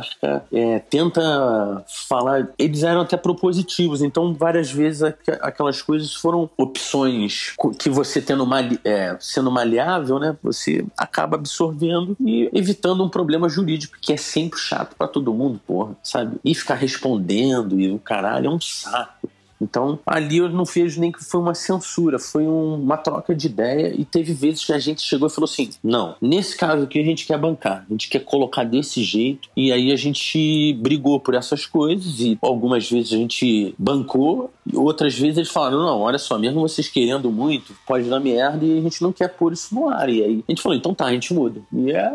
[0.53, 2.49] é, tenta falar.
[2.59, 5.03] Eles eram até propositivos, então várias vezes
[5.41, 8.49] aquelas coisas foram opções que você tendo
[8.85, 10.37] é, sendo maleável, né?
[10.43, 15.61] Você acaba absorvendo e evitando um problema jurídico que é sempre chato para todo mundo,
[15.67, 16.37] porra, sabe?
[16.45, 19.29] E ficar respondendo e o caralho é um saco.
[19.63, 23.47] Então, ali eu não vejo nem que foi uma censura, foi um, uma troca de
[23.47, 27.01] ideia e teve vezes que a gente chegou e falou assim: não, nesse caso aqui
[27.01, 29.49] a gente quer bancar, a gente quer colocar desse jeito.
[29.57, 34.77] E aí a gente brigou por essas coisas e algumas vezes a gente bancou e
[34.77, 38.79] outras vezes eles falaram: não, olha só, mesmo vocês querendo muito, pode dar merda e
[38.79, 40.09] a gente não quer pôr isso no ar.
[40.09, 41.61] E aí a gente falou: então tá, a gente muda.
[41.73, 42.11] E é,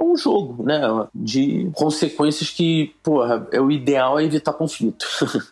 [0.00, 0.80] um jogo, né,
[1.14, 5.06] de consequências que, porra, é o ideal é evitar conflito.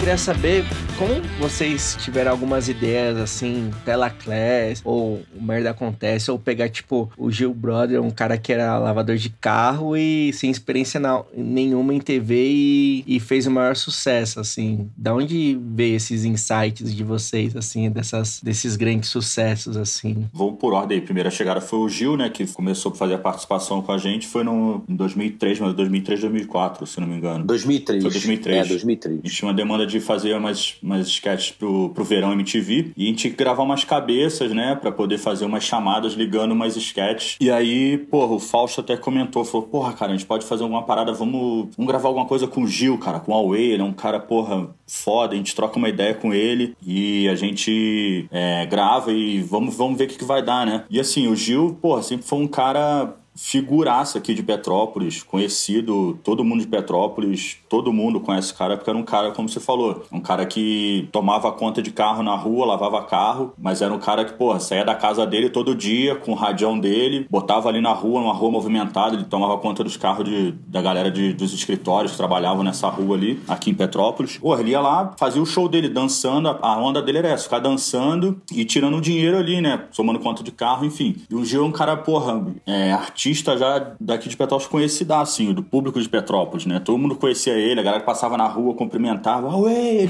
[0.00, 0.64] queria saber
[0.96, 7.12] como vocês tiveram algumas ideias assim, Tela Class, ou o Merda Acontece, ou pegar tipo
[7.18, 11.92] o Gil Brother, um cara que era lavador de carro e sem experiência na, nenhuma
[11.92, 14.90] em TV e, e, fez o maior sucesso, assim.
[14.96, 20.26] Da onde veio esses insights de vocês, assim, dessas, desses grandes sucessos, assim?
[20.32, 20.98] Vou por ordem.
[20.98, 23.98] A primeira chegada foi o Gil, né, que começou a fazer a participação com a
[23.98, 27.44] gente, foi no, em 2003, mas 2003, 2004, se não me engano.
[27.44, 28.02] 2003.
[28.02, 28.56] Foi 2003.
[28.56, 29.18] É, 2003.
[29.18, 32.92] A gente tinha uma demanda de fazer umas umas sketches pro, pro verão MTV.
[32.96, 34.74] E a gente tinha que gravar umas cabeças, né?
[34.74, 37.36] Pra poder fazer umas chamadas ligando umas sketches.
[37.40, 40.82] E aí, porra, o Fausto até comentou, falou, porra, cara, a gente pode fazer alguma
[40.82, 43.84] parada, vamos, vamos gravar alguma coisa com o Gil, cara, com o Huawei, ele é
[43.84, 48.66] um cara, porra, foda, a gente troca uma ideia com ele e a gente é,
[48.66, 50.84] grava e vamos, vamos ver o que, que vai dar, né?
[50.90, 56.44] E assim, o Gil, porra, sempre foi um cara figuraça aqui de Petrópolis, conhecido, todo
[56.44, 60.04] mundo de Petrópolis, todo mundo conhece esse cara, porque era um cara, como você falou,
[60.12, 64.24] um cara que tomava conta de carro na rua, lavava carro, mas era um cara
[64.24, 67.92] que, porra, saía da casa dele todo dia com o radião dele, botava ali na
[67.92, 72.12] rua, numa rua movimentada, ele tomava conta dos carros de, da galera de, dos escritórios
[72.12, 74.38] que trabalhavam nessa rua ali, aqui em Petrópolis.
[74.38, 77.60] Porra, ele ia lá, fazia o show dele dançando, a onda dele era essa, ficar
[77.60, 81.16] dançando e tirando dinheiro ali, né, somando conta de carro, enfim.
[81.30, 85.12] E o Gil é um cara, porra, é, artista artista já daqui de Petrópolis conhecido,
[85.12, 86.80] assim, do público de Petrópolis, né?
[86.80, 90.08] Todo mundo conhecia ele, a galera passava na rua, cumprimentava, Aue,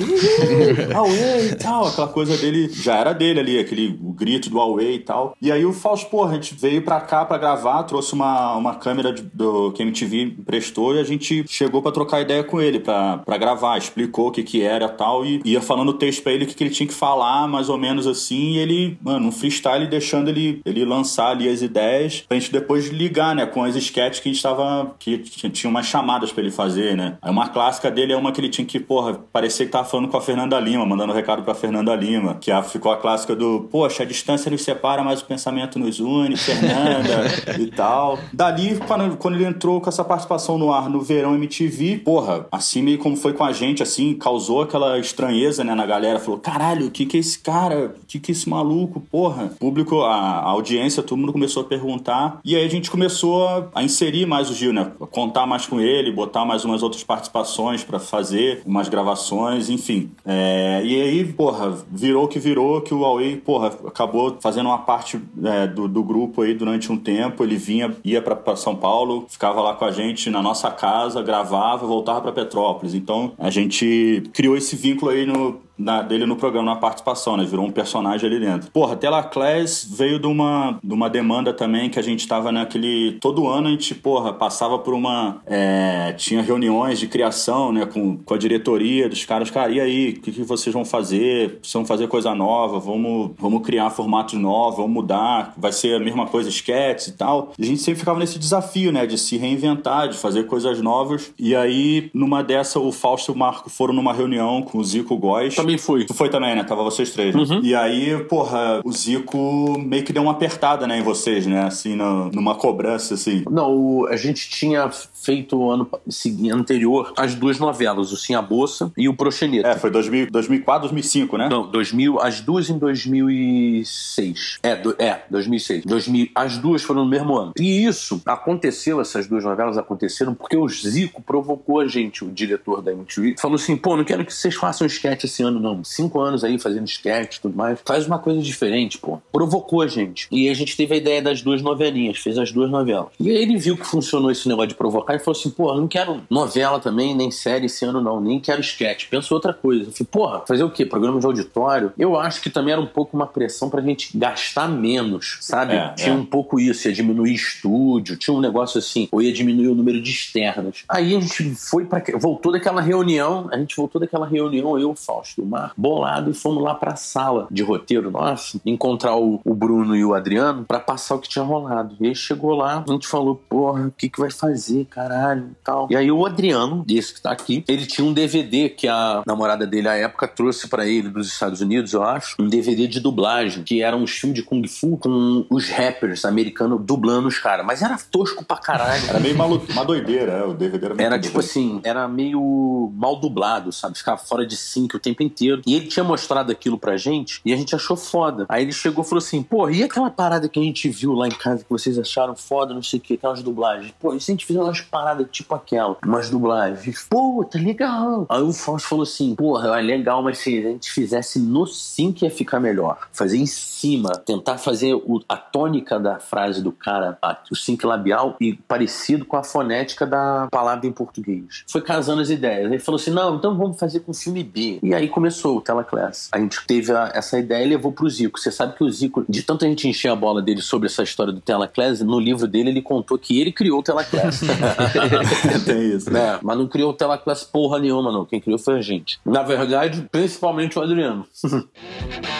[0.95, 1.89] Aue e tal.
[1.89, 5.35] Aquela coisa dele, já era dele ali, aquele o grito do Aue e tal.
[5.43, 8.77] E aí o Fausto, porra, a gente veio pra cá pra gravar, trouxe uma, uma
[8.77, 12.61] câmera de, do, que a MTV emprestou e a gente chegou pra trocar ideia com
[12.61, 15.95] ele, pra, pra gravar, explicou o que que era e tal, e ia falando o
[15.95, 18.59] texto pra ele, o que, que ele tinha que falar, mais ou menos assim, e
[18.59, 23.35] ele, mano, um freestyle deixando ele, ele lançar ali as ideias, pra gente depois ligar,
[23.35, 24.95] né, com as sketches que a gente tava.
[24.99, 27.17] que tinha umas chamadas para ele fazer, né?
[27.23, 30.09] Aí uma clássica dele é uma que ele tinha que, porra, parecia que tava falando
[30.09, 32.37] com a Fernanda Lima, mandando um recado pra Fernanda Lima.
[32.41, 36.01] Que a, ficou a clássica do, poxa, a distância nos separa, mas o pensamento nos
[36.01, 37.27] une, Fernanda
[37.59, 38.19] e tal.
[38.33, 42.83] Dali, quando, quando ele entrou com essa participação no ar no Verão MTV, porra, assim
[42.83, 46.19] meio como foi com a gente, assim, causou aquela estranheza, né, na galera.
[46.19, 47.95] Falou, caralho, o que que é esse cara?
[48.03, 49.01] O que que é esse maluco?
[49.01, 49.53] Porra.
[49.57, 52.41] O público, a, a audiência, todo mundo começou a perguntar.
[52.45, 54.93] E aí a gente gente começou a inserir mais o Gil, né?
[55.11, 60.11] Contar mais com ele, botar mais umas outras participações para fazer umas gravações, enfim.
[60.27, 65.21] É, e aí, porra, virou que virou, que o Huawei, porra, acabou fazendo uma parte
[65.45, 67.45] é, do, do grupo aí durante um tempo.
[67.45, 71.87] Ele vinha, ia para São Paulo, ficava lá com a gente na nossa casa, gravava,
[71.87, 72.95] voltava para Petrópolis.
[72.95, 77.45] Então a gente criou esse vínculo aí no, na, dele no programa, na participação, né?
[77.45, 78.71] Virou um personagem ali dentro.
[78.71, 83.13] Porra, Telaclass veio de uma, de uma demanda também que a gente tava naquele.
[83.21, 85.41] Todo ano a gente, porra, passava por uma.
[85.47, 87.87] É, tinha reuniões de criação, né?
[87.87, 89.51] Com, com a diretoria dos caras.
[89.51, 90.11] Cara, e aí?
[90.11, 91.59] O que, que vocês vão fazer?
[91.59, 92.79] Precisam fazer coisa nova?
[92.79, 95.55] Vamos, vamos criar formatos novos, vamos mudar.
[95.57, 97.53] Vai ser a mesma coisa, sketches e tal.
[97.59, 99.07] E a gente sempre ficava nesse desafio, né?
[99.07, 101.33] De se reinventar, de fazer coisas novas.
[101.39, 105.17] E aí, numa dessa, o Fausto e o Marco foram numa reunião com o Zico
[105.17, 105.55] Góes.
[105.71, 106.05] Também fui.
[106.05, 106.65] Tu foi também, né?
[106.65, 107.35] Tava vocês três.
[107.35, 107.43] Né?
[107.43, 107.61] Uhum.
[107.63, 111.65] E aí, porra, o Zico meio que deu uma apertada, né, em vocês, né?
[111.65, 113.45] Assim, no, numa cobrança, assim.
[113.51, 114.91] Não, o- a gente tinha
[115.23, 119.69] feito ano pa- segui- anterior as duas novelas, o Sim a Bolsa e o Proxeneta.
[119.69, 121.49] É, foi 2000, 2004, 2005, né?
[121.49, 124.59] Não, 2000, as duas em 2006.
[124.63, 125.85] É, do- é 2006.
[125.85, 127.53] 2000, as duas foram no mesmo ano.
[127.59, 132.83] E isso aconteceu, essas duas novelas aconteceram porque o Zico provocou a gente, o diretor
[132.83, 135.83] da MTV, falou assim: pô, não quero que vocês façam sketch esse ano, não.
[135.85, 137.79] Cinco anos aí fazendo sketch e tudo mais.
[137.85, 139.19] Faz uma coisa diferente, pô.
[139.33, 140.27] Provocou a gente.
[140.31, 143.09] E a gente teve a ideia das duas novelinhas, fez as duas novelas.
[143.19, 145.89] E aí ele viu que funcionou esse negócio de provocar e falou assim: pô, não
[145.89, 148.21] quero novela também, nem série esse ano, não.
[148.21, 149.09] Nem quero sketch.
[149.09, 149.85] Pensa outra coisa.
[149.85, 150.85] Eu falei, porra, fazer o quê?
[150.85, 151.93] Programa de auditório?
[151.99, 155.75] Eu acho que também era um pouco uma pressão pra gente gastar menos, sabe?
[155.75, 156.19] É, Tinha é.
[156.19, 160.01] um pouco isso, ia diminuir estúdio, tinha um negócio assim, ou ia diminuir o número
[160.01, 160.85] de externas.
[160.89, 164.97] Aí a gente foi para voltou daquela reunião, a gente voltou daquela reunião, eu, o
[164.97, 169.55] Fausto, o Mar, bolado, e fomos lá pra sala de roteiro nosso, encontrar o, o
[169.55, 171.97] Bruno e o Adriano pra passar o que tinha rolado.
[172.01, 175.65] E aí chegou lá, a gente falou, porra, o que que vai fazer, caralho, e
[175.65, 175.89] tal.
[175.91, 179.67] E aí o Adriano, esse que tá aqui, ele tinha um DVD que a namorada
[179.67, 183.65] dele à época trouxe pra ele dos Estados Unidos, eu acho, um DVD de dublagem,
[183.65, 187.65] que era um filme de Kung Fu com os rappers americanos dublando os caras.
[187.65, 189.03] Mas era tosco pra caralho.
[189.09, 189.63] Era meio malu...
[189.71, 193.97] uma doideira, é, o DVD era meio Era tipo assim, era meio mal dublado, sabe?
[193.97, 195.63] Ficava fora de sync o tempo inteiro.
[195.67, 198.47] E ele tinha mostrado aquilo pra gente e a gente achou foda.
[198.49, 201.27] Aí ele chegou e falou assim: pô, e aquela parada que a gente viu lá
[201.27, 203.93] em casa que vocês acharam foda, não sei o que, aquelas dublagens?
[203.99, 207.07] Pô, e se a gente fizer umas paradas tipo aquela, umas dublagens?
[207.09, 208.27] Pô, tá legal.
[208.29, 212.23] Aí o Fausto falou assim: porra, é legal, mas se a gente fizesse no sync
[212.25, 212.99] ia ficar melhor.
[213.13, 217.85] Fazer em cima, tentar fazer o- a tônica da frase do cara, a- o sync
[217.87, 221.65] labial, e parecido com a fonética da palavra em português.
[221.71, 222.67] Foi casando as ideias.
[222.71, 224.79] Ele falou assim: não, então vamos fazer com filme B.
[224.83, 226.29] E aí começou o Telaclass.
[226.33, 228.39] A gente teve a- essa ideia e levou pro Zico.
[228.39, 231.03] Você sabe que o Zico, de tanto a gente encher a bola dele sobre essa
[231.03, 234.41] história do Telaclass, no livro dele ele contou que ele criou o Telaclass.
[235.65, 236.17] Tem isso.
[236.17, 238.25] É, mas não criou o Telaclass porra nenhuma, não.
[238.25, 239.21] Quem criou foi a gente.
[239.25, 241.27] Na verdade, principalmente o Adriano.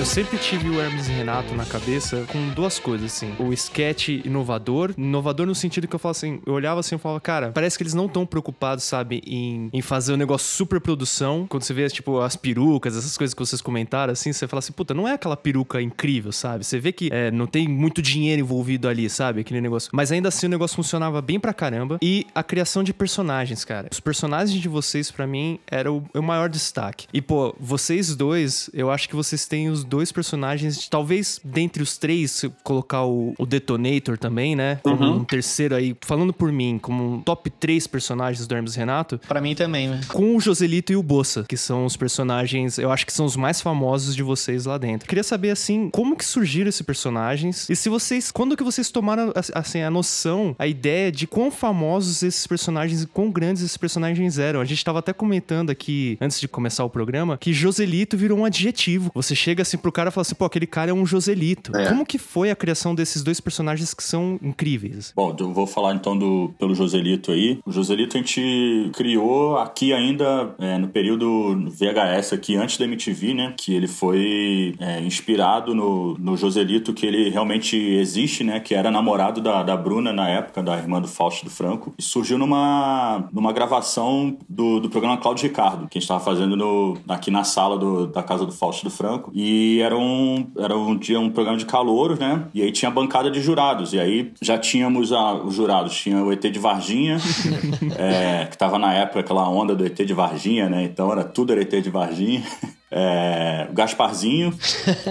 [0.00, 3.34] Eu sempre tive o Hermes e Renato na cabeça com duas coisas, assim.
[3.38, 4.94] O sketch inovador.
[4.96, 7.82] Inovador no sentido que eu falo assim, eu olhava assim e falava, cara, parece que
[7.82, 11.46] eles não estão preocupados, sabe, em, em fazer um negócio super produção.
[11.46, 14.72] Quando você vê, tipo, as perucas, essas coisas que vocês comentaram, assim, você fala assim,
[14.72, 16.64] puta, não é aquela peruca incrível, sabe?
[16.64, 19.42] Você vê que é, não tem muito dinheiro envolvido ali, sabe?
[19.42, 19.90] Aquele negócio.
[19.92, 21.98] Mas ainda assim o negócio funcionava bem pra caramba.
[22.00, 23.86] E a criação de personagens, cara.
[23.92, 27.06] Os personagens de vocês, pra mim, era o, o maior destaque.
[27.12, 31.98] E, pô, vocês dois, eu acho que vocês têm os dois personagens, talvez dentre os
[31.98, 34.78] três, colocar o, o Detonator também, né?
[34.82, 39.20] Como um terceiro aí, falando por mim, como um top três personagens do Hermes Renato,
[39.26, 40.00] Pra mim também, né?
[40.08, 43.36] com o Joselito e o Bossa, que são os personagens, eu acho que são os
[43.36, 45.08] mais famosos de vocês lá dentro.
[45.08, 49.32] Queria saber, assim, como que surgiram esses personagens e se vocês, quando que vocês tomaram,
[49.54, 54.38] assim, a noção, a ideia de quão famosos esses personagens e quão grandes esses personagens
[54.38, 54.60] eram.
[54.60, 58.44] A gente tava até comentando aqui, antes de começar o programa, que Joselito virou um
[58.44, 59.10] adjetivo.
[59.14, 61.76] Você chega assim pro cara e fala assim, pô, aquele cara é um Joselito.
[61.76, 61.88] É.
[61.88, 65.12] Como que foi a criação desses dois personagens que são incríveis?
[65.16, 67.58] Bom, eu vou falar então do pelo Joselito aí.
[67.66, 73.34] O Joselito a gente criou aqui ainda é, no período VHS aqui antes da MTV,
[73.34, 73.54] né?
[73.56, 78.60] Que ele foi é, inspirado no, no Joselito que ele realmente existe, né?
[78.60, 81.92] Que era namorado da, da Bruna na época, da irmã do Fausto do Franco.
[81.98, 86.56] E surgiu numa, numa gravação do, do programa Cláudio Ricardo, que a gente estava fazendo
[86.56, 89.30] no, aqui na sala do- da casa do Fausto do Franco.
[89.34, 92.44] E E era um, era um dia um programa de calouros, né?
[92.52, 93.92] E aí tinha bancada de jurados.
[93.92, 95.94] E aí já tínhamos a, os jurados.
[95.94, 97.18] Tinha o ET de Varginha,
[97.96, 100.82] é, que tava na época aquela onda do ET de Varginha, né?
[100.82, 102.42] Então era tudo era ET de Varginha.
[102.90, 104.52] É, o Gasparzinho,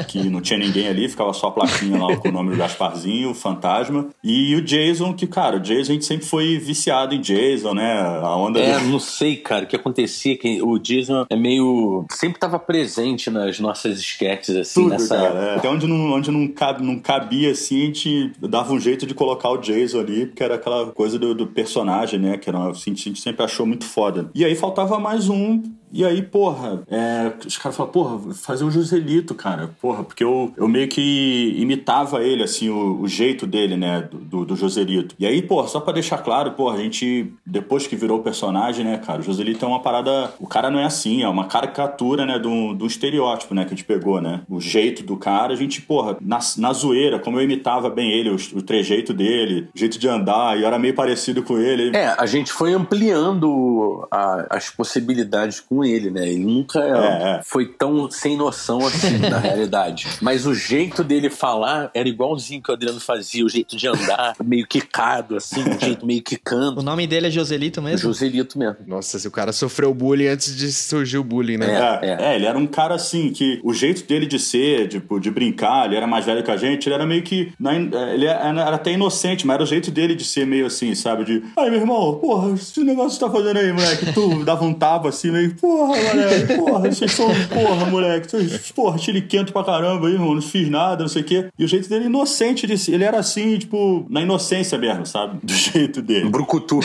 [0.08, 3.32] que não tinha ninguém ali, ficava só a plaquinha lá com o nome do Gasparzinho,
[3.32, 4.08] o fantasma.
[4.24, 8.00] E o Jason, que, cara, o Jason a gente sempre foi viciado em Jason, né?
[8.02, 8.88] A onda É, do...
[8.88, 12.06] não sei, cara, o que acontecia, que o Jason é meio...
[12.12, 15.28] Sempre tava presente nas nossas sketches, assim, Tudo, nessa cara.
[15.28, 15.46] época.
[15.46, 15.56] é.
[15.56, 19.14] Até onde, não, onde não, cabe, não cabia, assim, a gente dava um jeito de
[19.14, 22.38] colocar o Jason ali, porque era aquela coisa do, do personagem, né?
[22.38, 24.30] Que era, assim, a gente sempre achou muito foda.
[24.36, 25.62] E aí faltava mais um.
[25.92, 29.70] E aí, porra, é, os caras falaram, porra, fazer o Joselito, cara.
[29.82, 34.46] Porra, porque eu, eu meio que imitava ele, assim, o, o jeito dele, né, do,
[34.46, 35.16] do, Joselito.
[35.18, 38.98] E aí, porra, só pra deixar claro, porra, a gente, depois que virou personagem, né,
[38.98, 40.34] cara, o Joselito é uma parada.
[40.40, 43.76] O cara não é assim, é uma caricatura, né, do, do estereótipo, né, que a
[43.76, 44.42] gente pegou, né?
[44.50, 48.30] O jeito do cara, a gente, porra, na, na zoeira, como eu imitava bem ele,
[48.30, 51.96] o, o trejeito dele, o jeito de andar, e era meio parecido com ele.
[51.96, 56.28] É, a gente foi ampliando a- as possibilidades com ele, né?
[56.30, 57.42] Ele nunca É, é.
[57.44, 60.08] foi tão sem noção assim, na realidade.
[60.22, 64.36] Mas o jeito dele falar era igualzinho que o Adriano fazia, o jeito de andar,
[64.44, 66.82] meio quicado, assim, o jeito meio O quicando.
[66.82, 68.10] nome dele é Joselito O mesmo?
[68.10, 68.78] Joselito mesmo.
[68.88, 72.00] Nossa, se o cara sofreu bullying antes de surgir o bullying, né?
[72.02, 75.20] É, É, é, ele era um cara assim, que o jeito dele de ser, tipo,
[75.20, 77.52] de brincar, ele era mais velho que a gente, ele era meio que.
[77.66, 80.94] é, ele era, era até inocente, mas era o jeito dele de ser meio assim,
[80.96, 81.24] sabe?
[81.26, 81.44] De.
[81.58, 84.14] Ai, meu irmão, porra, esse negócio que você tá fazendo aí, moleque?
[84.14, 85.54] Tu dava um tapa assim, meio.
[85.56, 87.28] Porra, moleque, porra, vocês são.
[87.28, 91.26] Porra, moleque, vocês, porra, chiliquento pra caramba aí, irmão, não fiz nada, não sei o
[91.26, 91.46] quê.
[91.58, 95.40] E o jeito dele inocente de ser, ele era assim, tipo, na inocência mesmo, sabe?
[95.44, 96.30] Do jeito dele.
[96.30, 96.80] Brucutu.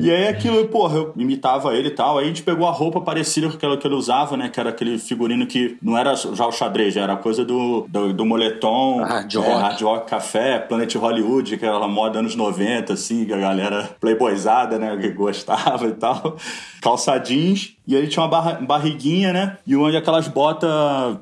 [0.00, 2.18] E aí aquilo, porra, eu imitava ele e tal.
[2.18, 4.48] Aí a gente pegou a roupa parecida com aquela que ele usava, né?
[4.48, 8.12] Que era aquele figurino que não era já o xadrez, já era coisa do, do,
[8.12, 9.50] do moletom, Hard é, rock.
[9.50, 13.90] hard rock café, Planet Hollywood, que era aquela moda anos 90, assim, que a galera
[14.00, 14.96] playboyzada, né?
[14.96, 16.36] Que gostava e tal.
[16.80, 17.74] Calça jeans.
[17.86, 19.58] E ele tinha uma barra- barriguinha, né?
[19.66, 20.70] E onde aquelas botas,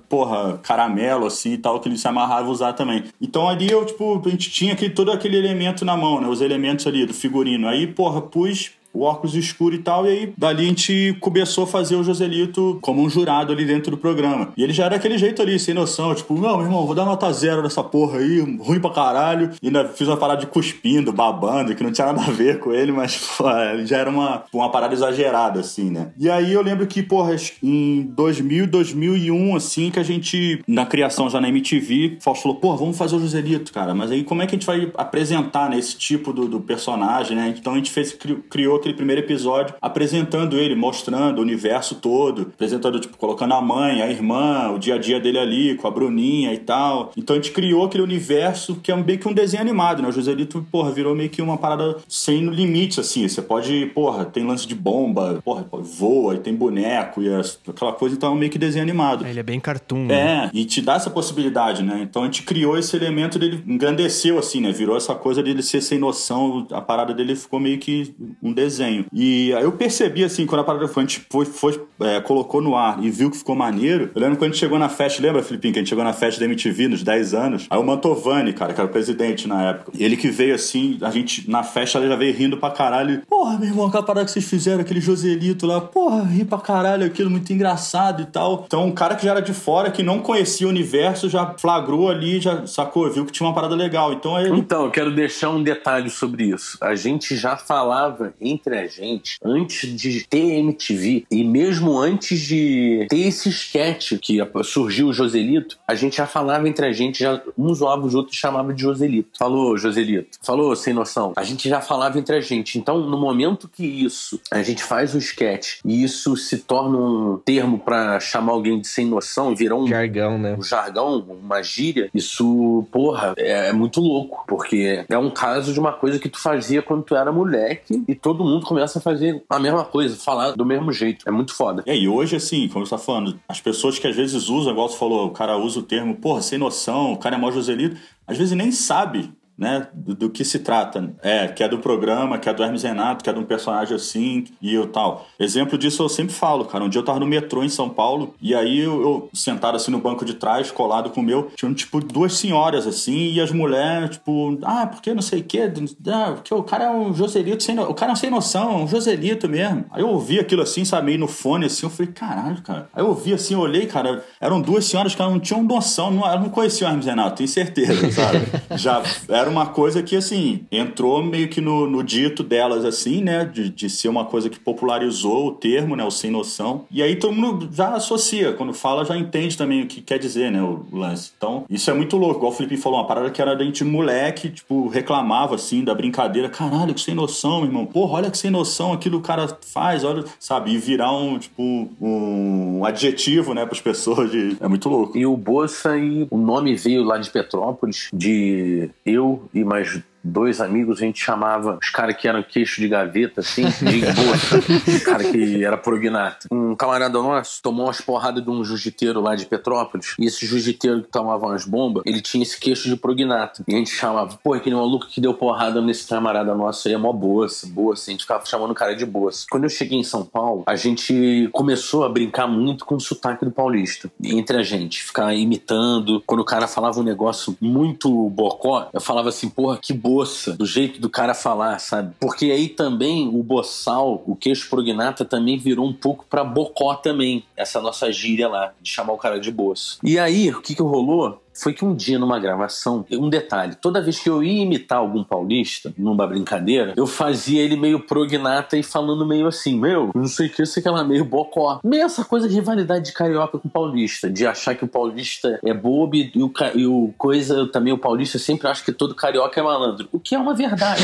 [0.08, 3.04] porra, caramelo, assim e tal, que ele se amarrava a usar também.
[3.20, 6.28] Então ali eu, tipo, a gente tinha aquele, todo aquele elemento na mão, né?
[6.28, 7.66] Os elementos ali do figurino.
[7.66, 11.66] Aí, porra, pus o óculos escuro e tal, e aí dali a gente começou a
[11.66, 14.52] fazer o Joselito como um jurado ali dentro do programa.
[14.56, 17.04] E ele já era aquele jeito ali, sem noção, tipo, não, meu irmão, vou dar
[17.04, 19.50] nota zero nessa porra aí, ruim pra caralho.
[19.62, 22.72] E ainda fiz uma parada de cuspindo, babando, que não tinha nada a ver com
[22.72, 23.44] ele, mas pô,
[23.84, 26.10] já era uma, uma parada exagerada, assim, né?
[26.18, 31.28] E aí eu lembro que, porra, em 2000, 2001, assim, que a gente, na criação
[31.30, 34.42] já na MTV, o Fausto falou, porra, vamos fazer o Joselito, cara, mas aí como
[34.42, 37.54] é que a gente vai apresentar, né, esse tipo do, do personagem, né?
[37.58, 42.42] Então a gente fez, cri- criou aquele primeiro episódio apresentando ele, mostrando o universo todo,
[42.54, 45.90] apresentando, tipo, colocando a mãe, a irmã, o dia a dia dele ali, com a
[45.90, 47.12] Bruninha e tal.
[47.16, 50.08] Então a gente criou aquele universo que é meio que um desenho animado, né?
[50.08, 53.26] O Joselito, porra, virou meio que uma parada sem limites, assim.
[53.28, 57.28] Você pode, porra, tem lance de bomba, porra, voa e tem boneco e
[57.68, 59.26] aquela coisa, então é meio que desenho animado.
[59.26, 60.06] Ele é bem cartoon.
[60.06, 60.50] né?
[60.54, 62.00] É, e te dá essa possibilidade, né?
[62.02, 64.72] Então a gente criou esse elemento dele, engrandeceu assim, né?
[64.72, 68.69] Virou essa coisa dele ser sem noção, a parada dele ficou meio que um desenho.
[69.12, 72.60] E aí eu percebi, assim, quando a parada foi, a gente foi, foi, é, colocou
[72.60, 74.10] no ar e viu que ficou maneiro.
[74.14, 76.12] Eu lembro quando a gente chegou na festa, lembra, Filipinho, que a gente chegou na
[76.12, 77.66] festa da MTV nos 10 anos?
[77.70, 81.10] Aí o Mantovani, cara, que era o presidente na época, ele que veio assim, a
[81.10, 83.22] gente na festa ele já veio rindo pra caralho.
[83.28, 87.06] Porra, meu irmão, aquela parada que vocês fizeram, aquele Joselito lá, porra, ri pra caralho,
[87.06, 88.64] aquilo muito engraçado e tal.
[88.66, 92.08] Então, um cara que já era de fora, que não conhecia o universo, já flagrou
[92.08, 94.12] ali, já sacou, viu que tinha uma parada legal.
[94.12, 96.78] Então, ele Então, eu quero deixar um detalhe sobre isso.
[96.80, 103.06] A gente já falava entre a gente, antes de ter MTV, e mesmo antes de
[103.08, 107.42] ter esse sketch que surgiu o Joselito, a gente já falava entre a gente, já
[107.56, 109.30] um zoava os outros e chamava de Joselito.
[109.38, 110.38] Falou, Joselito.
[110.42, 111.32] Falou, sem noção.
[111.36, 112.78] A gente já falava entre a gente.
[112.78, 117.38] Então, no momento que isso, a gente faz o sketch e isso se torna um
[117.38, 120.56] termo pra chamar alguém de sem noção, virar um Jargão, né?
[120.58, 124.44] um jargão, uma gíria, isso, porra, é, é muito louco.
[124.46, 128.14] Porque é um caso de uma coisa que tu fazia quando tu era moleque e
[128.14, 131.28] todo mundo começa a fazer a mesma coisa, falar do mesmo jeito.
[131.28, 131.82] É muito foda.
[131.86, 134.88] E aí, hoje, assim, como você tá falando, as pessoas que às vezes usam, igual
[134.88, 137.96] você falou, o cara usa o termo, porra, sem noção, o cara é mó Joselito,
[138.26, 139.30] às vezes nem sabe
[139.60, 141.12] né, do, do, que se trata.
[141.22, 143.94] É, que é do programa, que é do Hermes Renato, que é de um personagem
[143.94, 145.26] assim e eu tal.
[145.38, 146.82] Exemplo disso eu sempre falo, cara.
[146.82, 149.90] Um dia eu tava no metrô em São Paulo e aí eu, eu sentado assim
[149.90, 153.52] no banco de trás, colado com o meu, tinha tipo duas senhoras assim e as
[153.52, 155.70] mulheres, tipo, ah, porque não sei o quê,
[156.08, 157.82] ah, porque o cara é um Joselito sem no...
[157.82, 159.84] o cara é um sem noção, um Joselito mesmo.
[159.90, 162.88] Aí eu ouvi aquilo assim, sabe, meio no fone assim, eu falei, caralho, cara.
[162.94, 166.26] Aí eu ouvi assim, eu olhei, cara, eram duas senhoras que não tinham noção, não,
[166.26, 168.38] elas não conheciam o Hermes Renato, tenho certeza, sabe?
[168.76, 169.02] Já
[169.50, 173.44] era uma coisa que, assim, entrou meio que no, no dito delas, assim, né?
[173.44, 176.04] De, de ser uma coisa que popularizou o termo, né?
[176.04, 176.86] O sem noção.
[176.90, 180.50] E aí todo mundo já associa, quando fala, já entende também o que quer dizer,
[180.50, 180.62] né?
[180.62, 181.32] O, lance.
[181.36, 182.36] Então, isso é muito louco.
[182.36, 185.94] Igual o Felipe falou, uma parada que era da gente moleque, tipo, reclamava, assim, da
[185.94, 186.48] brincadeira.
[186.48, 187.84] Caralho, que sem noção, irmão.
[187.84, 190.72] Porra, olha que sem noção aquilo o cara faz, olha, sabe?
[190.72, 194.30] E virar um, tipo, um adjetivo, né, para as pessoas.
[194.30, 194.56] De...
[194.60, 195.18] É muito louco.
[195.18, 200.60] E o Bolsa, e o nome veio lá de Petrópolis, de eu e mais dois
[200.60, 205.04] amigos, a gente chamava os caras que eram queixo de gaveta, assim, de bolsa.
[205.04, 206.46] cara que era prognato.
[206.50, 210.14] Um camarada nosso tomou umas porradas de um jiu-jiteiro lá de Petrópolis.
[210.18, 213.64] E esse jiu-jiteiro que tomava umas bombas, ele tinha esse queixo de prognato.
[213.66, 216.98] E a gente chamava, pô, aquele maluco que deu porrada nesse camarada nosso aí é
[216.98, 218.10] mó bolsa, bolsa.
[218.10, 219.46] A gente ficava chamando o cara de bolsa.
[219.50, 223.44] Quando eu cheguei em São Paulo, a gente começou a brincar muito com o sotaque
[223.44, 224.10] do paulista.
[224.22, 226.22] Entre a gente, ficar imitando.
[226.26, 230.56] Quando o cara falava um negócio muito bocó, eu falava assim, porra, que bolsa boça,
[230.56, 232.14] do jeito do cara falar, sabe?
[232.18, 237.44] Porque aí também o boçal, o queixo prognata também virou um pouco pra bocó também,
[237.56, 239.98] essa nossa gíria lá, de chamar o cara de boço.
[240.02, 241.40] E aí, o que que rolou?
[241.52, 245.22] Foi que um dia numa gravação, um detalhe, toda vez que eu ia imitar algum
[245.22, 250.46] paulista, numa brincadeira, eu fazia ele meio prognata e falando meio assim, meu, não sei
[250.46, 251.80] o que, sei que ela meio bocó.
[251.84, 255.74] Meio essa coisa de rivalidade de carioca com paulista, de achar que o paulista é
[255.74, 259.62] bobo e o, e o coisa, também o paulista sempre acha que todo carioca é
[259.62, 261.02] malandro, o que é uma verdade.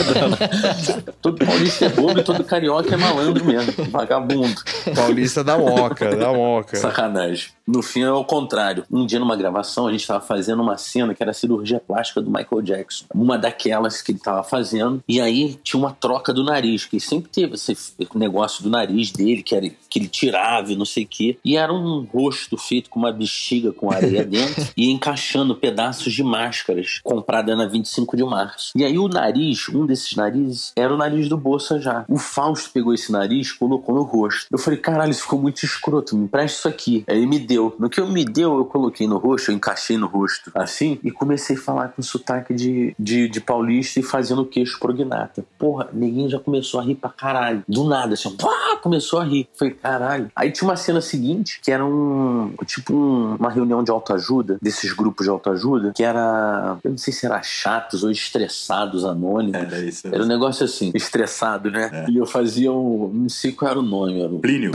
[1.20, 4.60] todo paulista é bobo e todo carioca é malandro mesmo, vagabundo.
[4.94, 6.76] Paulista da moca, da moca.
[6.76, 7.50] Sacanagem.
[7.66, 8.84] No fim é o contrário.
[8.90, 12.20] Um dia numa gravação a gente estava fazendo uma cena que era a cirurgia plástica
[12.20, 13.04] do Michael Jackson.
[13.14, 15.02] Uma daquelas que ele estava fazendo.
[15.08, 17.76] E aí tinha uma troca do nariz, que sempre teve esse
[18.14, 21.38] negócio do nariz dele, que, era, que ele tirava e não sei o quê.
[21.44, 26.22] E era um rosto feito com uma bexiga com areia dentro e encaixando pedaços de
[26.22, 28.72] máscaras comprada na 25 de março.
[28.74, 32.04] E aí o nariz, um desses narizes, era o nariz do Bolsa já.
[32.08, 34.46] O Fausto pegou esse nariz colocou no rosto.
[34.50, 37.04] Eu falei, caralho, isso ficou muito escroto, me empresta isso aqui.
[37.06, 37.51] Aí ele me deu.
[37.56, 41.10] No que eu me deu, eu coloquei no rosto, eu encaixei no rosto, assim, e
[41.10, 45.44] comecei a falar com sotaque de, de, de paulista e fazendo queixo prognata.
[45.58, 47.62] Porra, ninguém já começou a rir pra caralho.
[47.68, 49.48] Do nada, assim, pá, começou a rir.
[49.54, 50.30] Foi caralho.
[50.34, 54.92] Aí tinha uma cena seguinte, que era um, tipo um, uma reunião de autoajuda, desses
[54.92, 59.54] grupos de autoajuda, que era, eu não sei se era chatos ou estressados anônimos.
[59.54, 60.06] Era isso.
[60.06, 61.90] Era um negócio assim, estressado, né?
[61.92, 62.10] É.
[62.10, 64.20] E eu fazia um, não sei qual era o nome.
[64.20, 64.72] Era o, Plínio.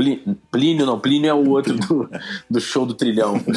[0.52, 2.10] Plínio, não, Plínio é o outro do,
[2.50, 3.38] do show do trilhão.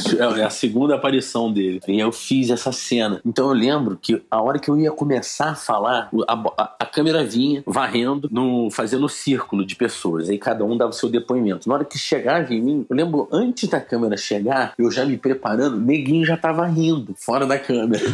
[0.41, 1.81] É a segunda aparição dele.
[1.89, 3.21] E eu fiz essa cena.
[3.25, 6.87] Então eu lembro que a hora que eu ia começar a falar, a, a, a
[6.87, 10.29] câmera vinha varrendo, no, fazendo um círculo de pessoas.
[10.29, 11.69] Aí cada um dava o seu depoimento.
[11.69, 15.17] Na hora que chegava em mim, eu lembro antes da câmera chegar, eu já me
[15.17, 18.05] preparando, neguinho já tava rindo, fora da câmera.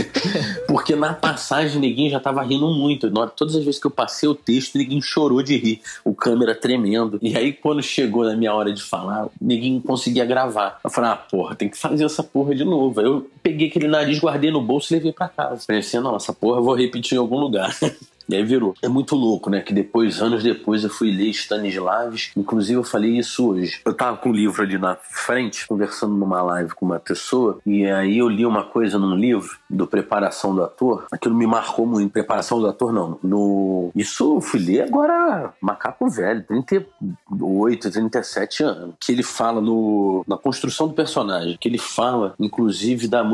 [0.66, 3.10] Porque na passagem, neguinho já tava rindo muito.
[3.10, 5.80] Na hora, todas as vezes que eu passei o texto, neguinho chorou de rir.
[6.04, 7.18] O câmera tremendo.
[7.20, 10.78] E aí, quando chegou na minha hora de falar, neguinho conseguia gravar.
[10.82, 13.00] Eu falei, ah, porra, tem que fazer essa porra de novo.
[13.00, 15.64] Aí eu peguei aquele nariz, guardei no bolso e levei pra casa.
[15.66, 17.76] Pensei, não, essa porra eu vou repetir em algum lugar.
[18.30, 18.74] E aí virou.
[18.80, 19.60] É muito louco, né?
[19.60, 22.38] Que depois, anos depois, eu fui ler Stanislavski.
[22.38, 23.80] Inclusive, eu falei isso hoje.
[23.84, 27.86] Eu tava com o livro ali na frente, conversando numa live com uma pessoa, e
[27.86, 31.06] aí eu li uma coisa num livro do Preparação do Ator.
[31.10, 32.12] Aquilo me marcou muito.
[32.12, 33.18] Preparação do Ator, não.
[33.22, 33.90] No...
[33.96, 38.94] Isso eu fui ler agora, macaco velho, 38, 37 anos.
[39.00, 40.24] Que ele fala no...
[40.28, 43.24] na construção do personagem, que ele fala, inclusive, da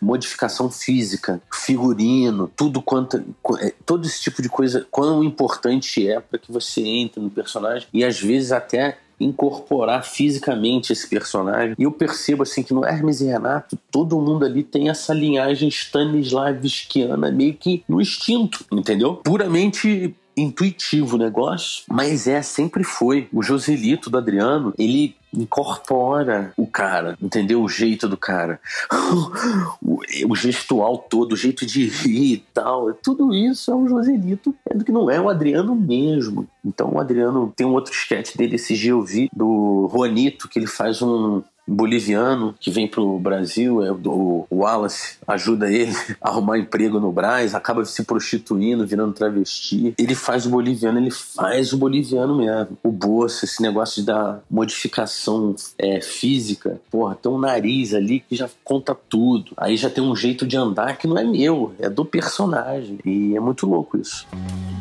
[0.00, 3.22] modificação física, figurino, tudo quanto.
[3.60, 7.88] É, todo esse tipo de coisa, quão importante é para que você entre no personagem
[7.92, 11.74] e às vezes até incorporar fisicamente esse personagem.
[11.78, 15.68] E eu percebo assim que no Hermes e Renato, todo mundo ali tem essa linhagem
[15.68, 19.16] Stanislavskiana meio que no instinto, entendeu?
[19.16, 23.28] Puramente intuitivo o negócio, mas é, sempre foi.
[23.32, 27.62] O Joselito do Adriano, ele incorpora o cara, entendeu?
[27.62, 28.60] O jeito do cara,
[29.80, 32.92] o, gestual todo, o jeito de rir e tal.
[32.94, 36.46] Tudo isso é o Joselito, é do que não é o Adriano mesmo.
[36.64, 40.58] Então o Adriano tem um outro sketch dele, esse dia eu vi, do Juanito, que
[40.58, 46.58] ele faz um, boliviano que vem pro Brasil, é, o, Wallace ajuda ele a arrumar
[46.58, 49.94] emprego no Brás, acaba se prostituindo, virando travesti.
[49.98, 52.78] Ele faz o boliviano, ele faz o boliviano mesmo.
[52.82, 58.48] O bolso, esse negócio dar modificação é, física, porra, tem um nariz ali que já
[58.64, 59.52] conta tudo.
[59.56, 62.98] Aí já tem um jeito de andar que não é meu, é do personagem.
[63.04, 64.26] E é muito louco isso.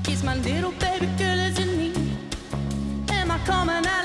[0.04, 1.92] Kiss my little baby girl is in me.
[3.10, 4.01] Am I coming out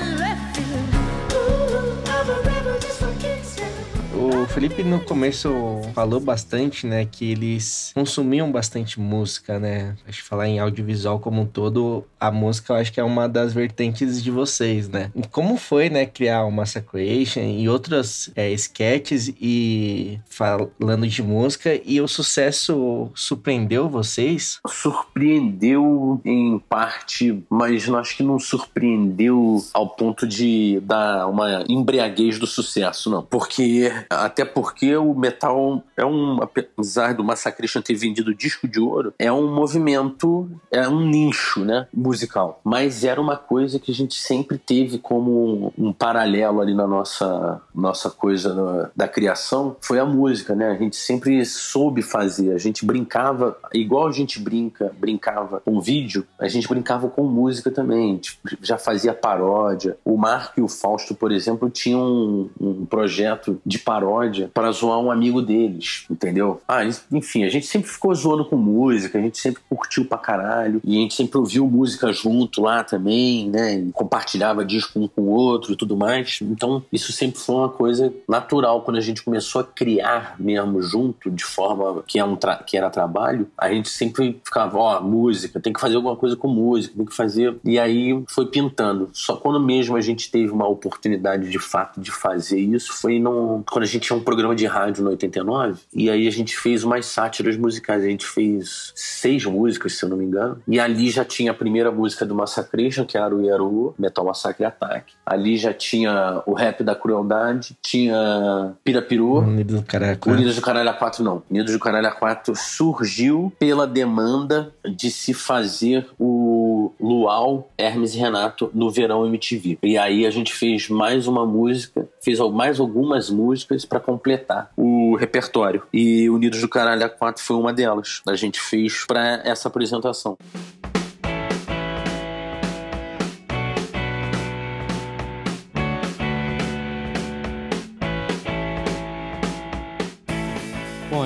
[4.47, 5.49] Felipe no começo
[5.93, 9.95] falou bastante, né, que eles consumiam bastante música, né?
[10.07, 13.27] Acho que falar em audiovisual como um todo, a música eu acho que é uma
[13.27, 15.11] das vertentes de vocês, né?
[15.15, 21.79] E como foi, né, criar o Massacration e outras é, sketches e falando de música
[21.85, 24.59] e o sucesso surpreendeu vocês?
[24.67, 32.47] Surpreendeu em parte, mas acho que não surpreendeu ao ponto de dar uma embriaguez do
[32.47, 33.23] sucesso, não.
[33.23, 39.13] Porque até porque o metal é um, apesar do Massacration ter vendido disco de ouro,
[39.17, 42.61] é um movimento, é um nicho, né, musical.
[42.63, 47.61] Mas era uma coisa que a gente sempre teve como um, paralelo ali na nossa,
[47.73, 50.69] nossa coisa na, da criação, foi a música, né?
[50.69, 56.25] A gente sempre soube fazer, a gente brincava, igual a gente brinca, brincava com vídeo,
[56.39, 59.97] a gente brincava com música também, tipo, já fazia paródia.
[60.05, 64.71] O Marco e o Fausto, por exemplo, tinham um, um projeto de paródia paródia para
[64.71, 66.61] zoar um amigo deles, entendeu?
[66.67, 70.81] Ah, enfim, a gente sempre ficou zoando com música, a gente sempre curtiu pra caralho,
[70.83, 73.75] e a gente sempre ouviu música junto lá também, né?
[73.75, 76.39] E compartilhava disco um com o outro e tudo mais.
[76.41, 78.81] Então, isso sempre foi uma coisa natural.
[78.81, 82.89] Quando a gente começou a criar mesmo junto, de forma que, é um que era
[82.89, 86.95] trabalho, a gente sempre ficava, ó, oh, música, tem que fazer alguma coisa com música,
[86.95, 87.55] tem que fazer.
[87.63, 89.09] E aí foi pintando.
[89.13, 93.63] Só quando mesmo a gente teve uma oportunidade de fato de fazer isso, foi no,
[93.69, 96.83] quando a gente tinha um programa de rádio no 89 e aí a gente fez
[96.83, 98.03] umas sátiras musicais.
[98.03, 100.61] A gente fez seis músicas, se eu não me engano.
[100.67, 104.65] E ali já tinha a primeira música do Massacration, que era o Yaru, Metal Massacre
[104.65, 105.13] Ataque.
[105.25, 109.39] Ali já tinha o Rap da Crueldade, tinha Pirapiru.
[109.39, 110.31] Unidos do Caralho 4.
[110.31, 111.43] Unidos do Caralho 4 não.
[111.49, 118.71] Unidos do Caralho 4 surgiu pela demanda de se fazer o Luau, Hermes e Renato
[118.73, 119.79] no verão MTV.
[119.83, 124.71] E aí a gente fez mais uma música, fez mais algumas músicas músicas para completar
[124.77, 125.83] o repertório.
[125.91, 128.21] E Unidos do Caralho a 4 foi uma delas.
[128.27, 130.37] A gente fez para essa apresentação.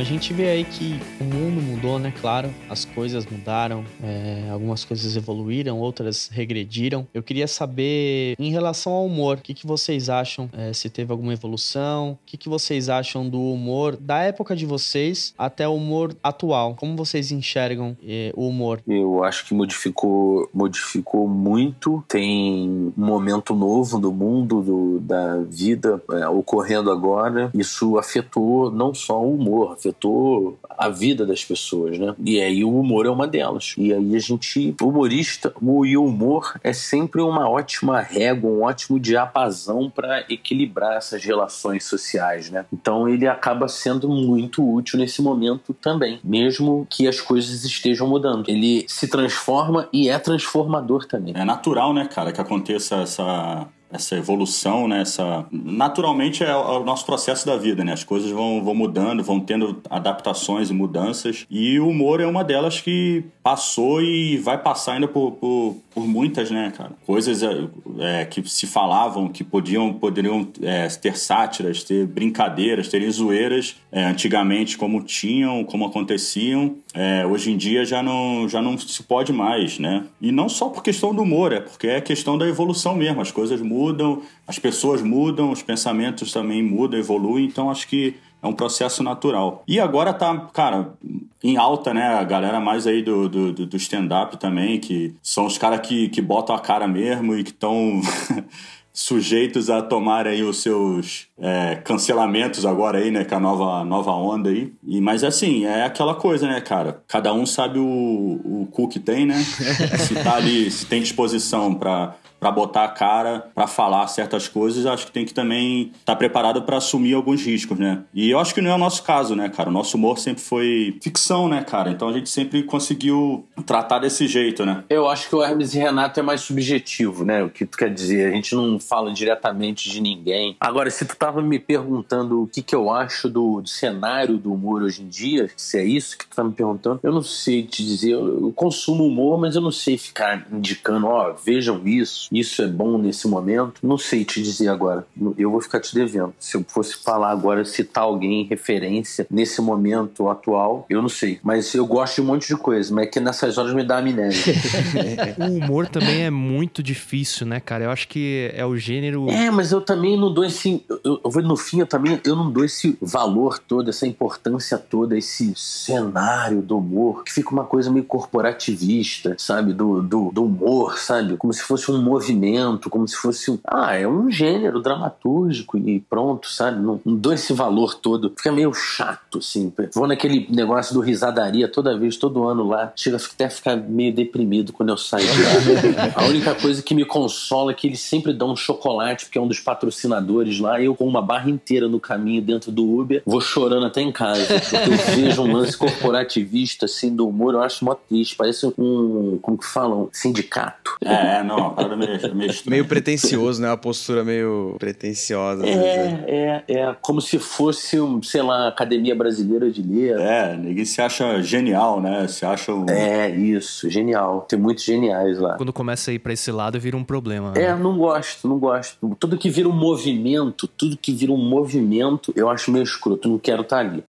[0.02, 2.12] A gente vê aí que o mundo mudou, né?
[2.20, 7.08] Claro, as coisas mudaram, é, algumas coisas evoluíram, outras regrediram.
[7.14, 10.50] Eu queria saber, em relação ao humor, o que, que vocês acham?
[10.54, 12.14] É, se teve alguma evolução?
[12.14, 16.74] O que, que vocês acham do humor da época de vocês até o humor atual?
[16.74, 18.82] Como vocês enxergam é, o humor?
[18.88, 22.04] Eu acho que modificou, modificou muito.
[22.08, 27.52] Tem um momento novo do mundo, do, da vida é, ocorrendo agora.
[27.54, 32.16] Isso afetou não só o humor, afetou afetou a vida das pessoas, né?
[32.24, 33.76] E aí o humor é uma delas.
[33.78, 39.90] E aí a gente, humorista, o humor é sempre uma ótima régua, um ótimo diapasão
[39.90, 42.66] para equilibrar essas relações sociais, né?
[42.74, 48.50] Então ele acaba sendo muito útil nesse momento também, mesmo que as coisas estejam mudando.
[48.50, 51.34] Ele se transforma e é transformador também.
[51.36, 55.02] É natural, né, cara, que aconteça essa essa evolução, né?
[55.02, 55.46] Essa...
[55.52, 57.94] Naturalmente é o nosso processo da vida, né?
[57.94, 61.46] As coisas vão, vão mudando, vão tendo adaptações e mudanças.
[61.50, 66.08] E o humor é uma delas que passou e vai passar ainda por, por, por
[66.08, 66.92] muitas, né, cara?
[67.06, 67.68] Coisas é,
[68.00, 74.04] é, que se falavam que podiam, poderiam é, ter sátiras, ter brincadeiras, ter zoeiras é,
[74.04, 76.76] antigamente como tinham, como aconteciam.
[76.94, 80.06] É, hoje em dia já não, já não se pode mais, né?
[80.20, 83.22] E não só por questão do humor, é porque é questão da evolução mesmo.
[83.22, 84.22] As coisas mudam
[84.52, 89.64] as pessoas mudam, os pensamentos também mudam, evoluem, então acho que é um processo natural.
[89.66, 90.94] E agora tá, cara,
[91.42, 92.08] em alta, né?
[92.08, 96.22] A galera mais aí do, do, do stand-up também, que são os caras que, que
[96.22, 98.02] botam a cara mesmo e que estão
[98.94, 103.24] sujeitos a tomar aí os seus é, cancelamentos agora aí, né?
[103.24, 104.74] Com a nova, nova onda aí.
[104.86, 107.02] E, mas assim, é aquela coisa, né, cara?
[107.08, 109.42] Cada um sabe o, o cu que tem, né?
[110.08, 114.88] se tá ali, se tem disposição para para botar a cara, para falar certas coisas,
[114.88, 118.04] acho que tem que também estar tá preparado para assumir alguns riscos, né?
[118.12, 119.70] E eu acho que não é o nosso caso, né, cara?
[119.70, 121.92] O nosso humor sempre foi ficção, né, cara?
[121.92, 124.84] Então a gente sempre conseguiu tratar desse jeito, né?
[124.90, 127.44] Eu acho que o Hermes e Renato é mais subjetivo, né?
[127.44, 128.32] O que tu quer dizer?
[128.32, 130.58] A gente não fala diretamente de ninguém.
[130.60, 134.52] Agora, se tu tava me perguntando o que, que eu acho do, do cenário do
[134.52, 137.62] humor hoje em dia, se é isso que tu tá me perguntando, eu não sei
[137.62, 138.14] te dizer.
[138.14, 142.62] Eu, eu consumo humor, mas eu não sei ficar indicando, ó, oh, vejam isso, isso
[142.62, 143.82] é bom nesse momento.
[143.84, 145.06] Não sei te dizer agora.
[145.38, 146.34] Eu vou ficar te devendo.
[146.40, 151.40] Se eu fosse falar agora, citar alguém em referência nesse momento atual, eu não sei.
[151.44, 153.98] Mas eu gosto de um monte de coisa, mas é que nessas horas me dá
[153.98, 154.54] amnésia.
[155.38, 157.86] o humor também é muito difícil, né, cara?
[157.86, 159.30] Eu acho que é o gênero.
[159.30, 160.84] É, mas eu também não dou esse.
[161.04, 165.18] Eu, eu no fim, eu também eu não dou esse valor todo, essa importância toda,
[165.18, 169.74] esse cenário do humor, que fica uma coisa meio corporativista, sabe?
[169.74, 171.38] Do, do, do humor, sabe?
[171.38, 173.60] Como se fosse um movimento, como se fosse.
[173.66, 176.80] Ah, é um gênero dramatúrgico e pronto, sabe?
[176.80, 178.32] Não, não dou esse valor todo.
[178.38, 179.74] Fica meio chato, assim.
[179.94, 182.94] Vou naquele negócio do risadaria toda vez, todo ano lá.
[182.96, 186.14] Chega até a ficar meio deprimido quando eu saio de lá.
[186.24, 189.42] a única coisa que me consola é que eles sempre dão um chocolate, porque é
[189.42, 190.80] um dos patrocinadores lá.
[190.80, 194.46] Eu com uma barra inteira no caminho dentro do Uber, vou chorando até em casa.
[194.60, 198.36] Porque eu vejo um lance corporativista, assim, do humor, eu acho mó triste.
[198.36, 200.10] Parece um, como que falam?
[200.12, 200.98] Sindicato.
[201.04, 201.96] É, não, a parada
[202.34, 203.70] meio, meio, meio pretencioso, né?
[203.70, 205.66] Uma postura meio pretenciosa.
[205.66, 206.24] É, né?
[206.28, 206.96] é, é.
[207.02, 210.20] Como se fosse, um, sei lá, Academia Brasileira de Ler.
[210.20, 212.28] É, ninguém se acha genial, né?
[212.28, 212.74] Se acha.
[212.74, 212.86] Um...
[212.90, 214.46] É, isso, genial.
[214.48, 215.56] Tem muitos geniais lá.
[215.56, 217.52] Quando começa a ir pra esse lado, vira um problema.
[217.52, 217.64] Né?
[217.64, 219.16] É, não gosto, não gosto.
[219.20, 223.30] Tudo que vira um movimento, tudo que vira um movimento, eu acho meio escroto.
[223.30, 224.04] Não quero estar tá ali.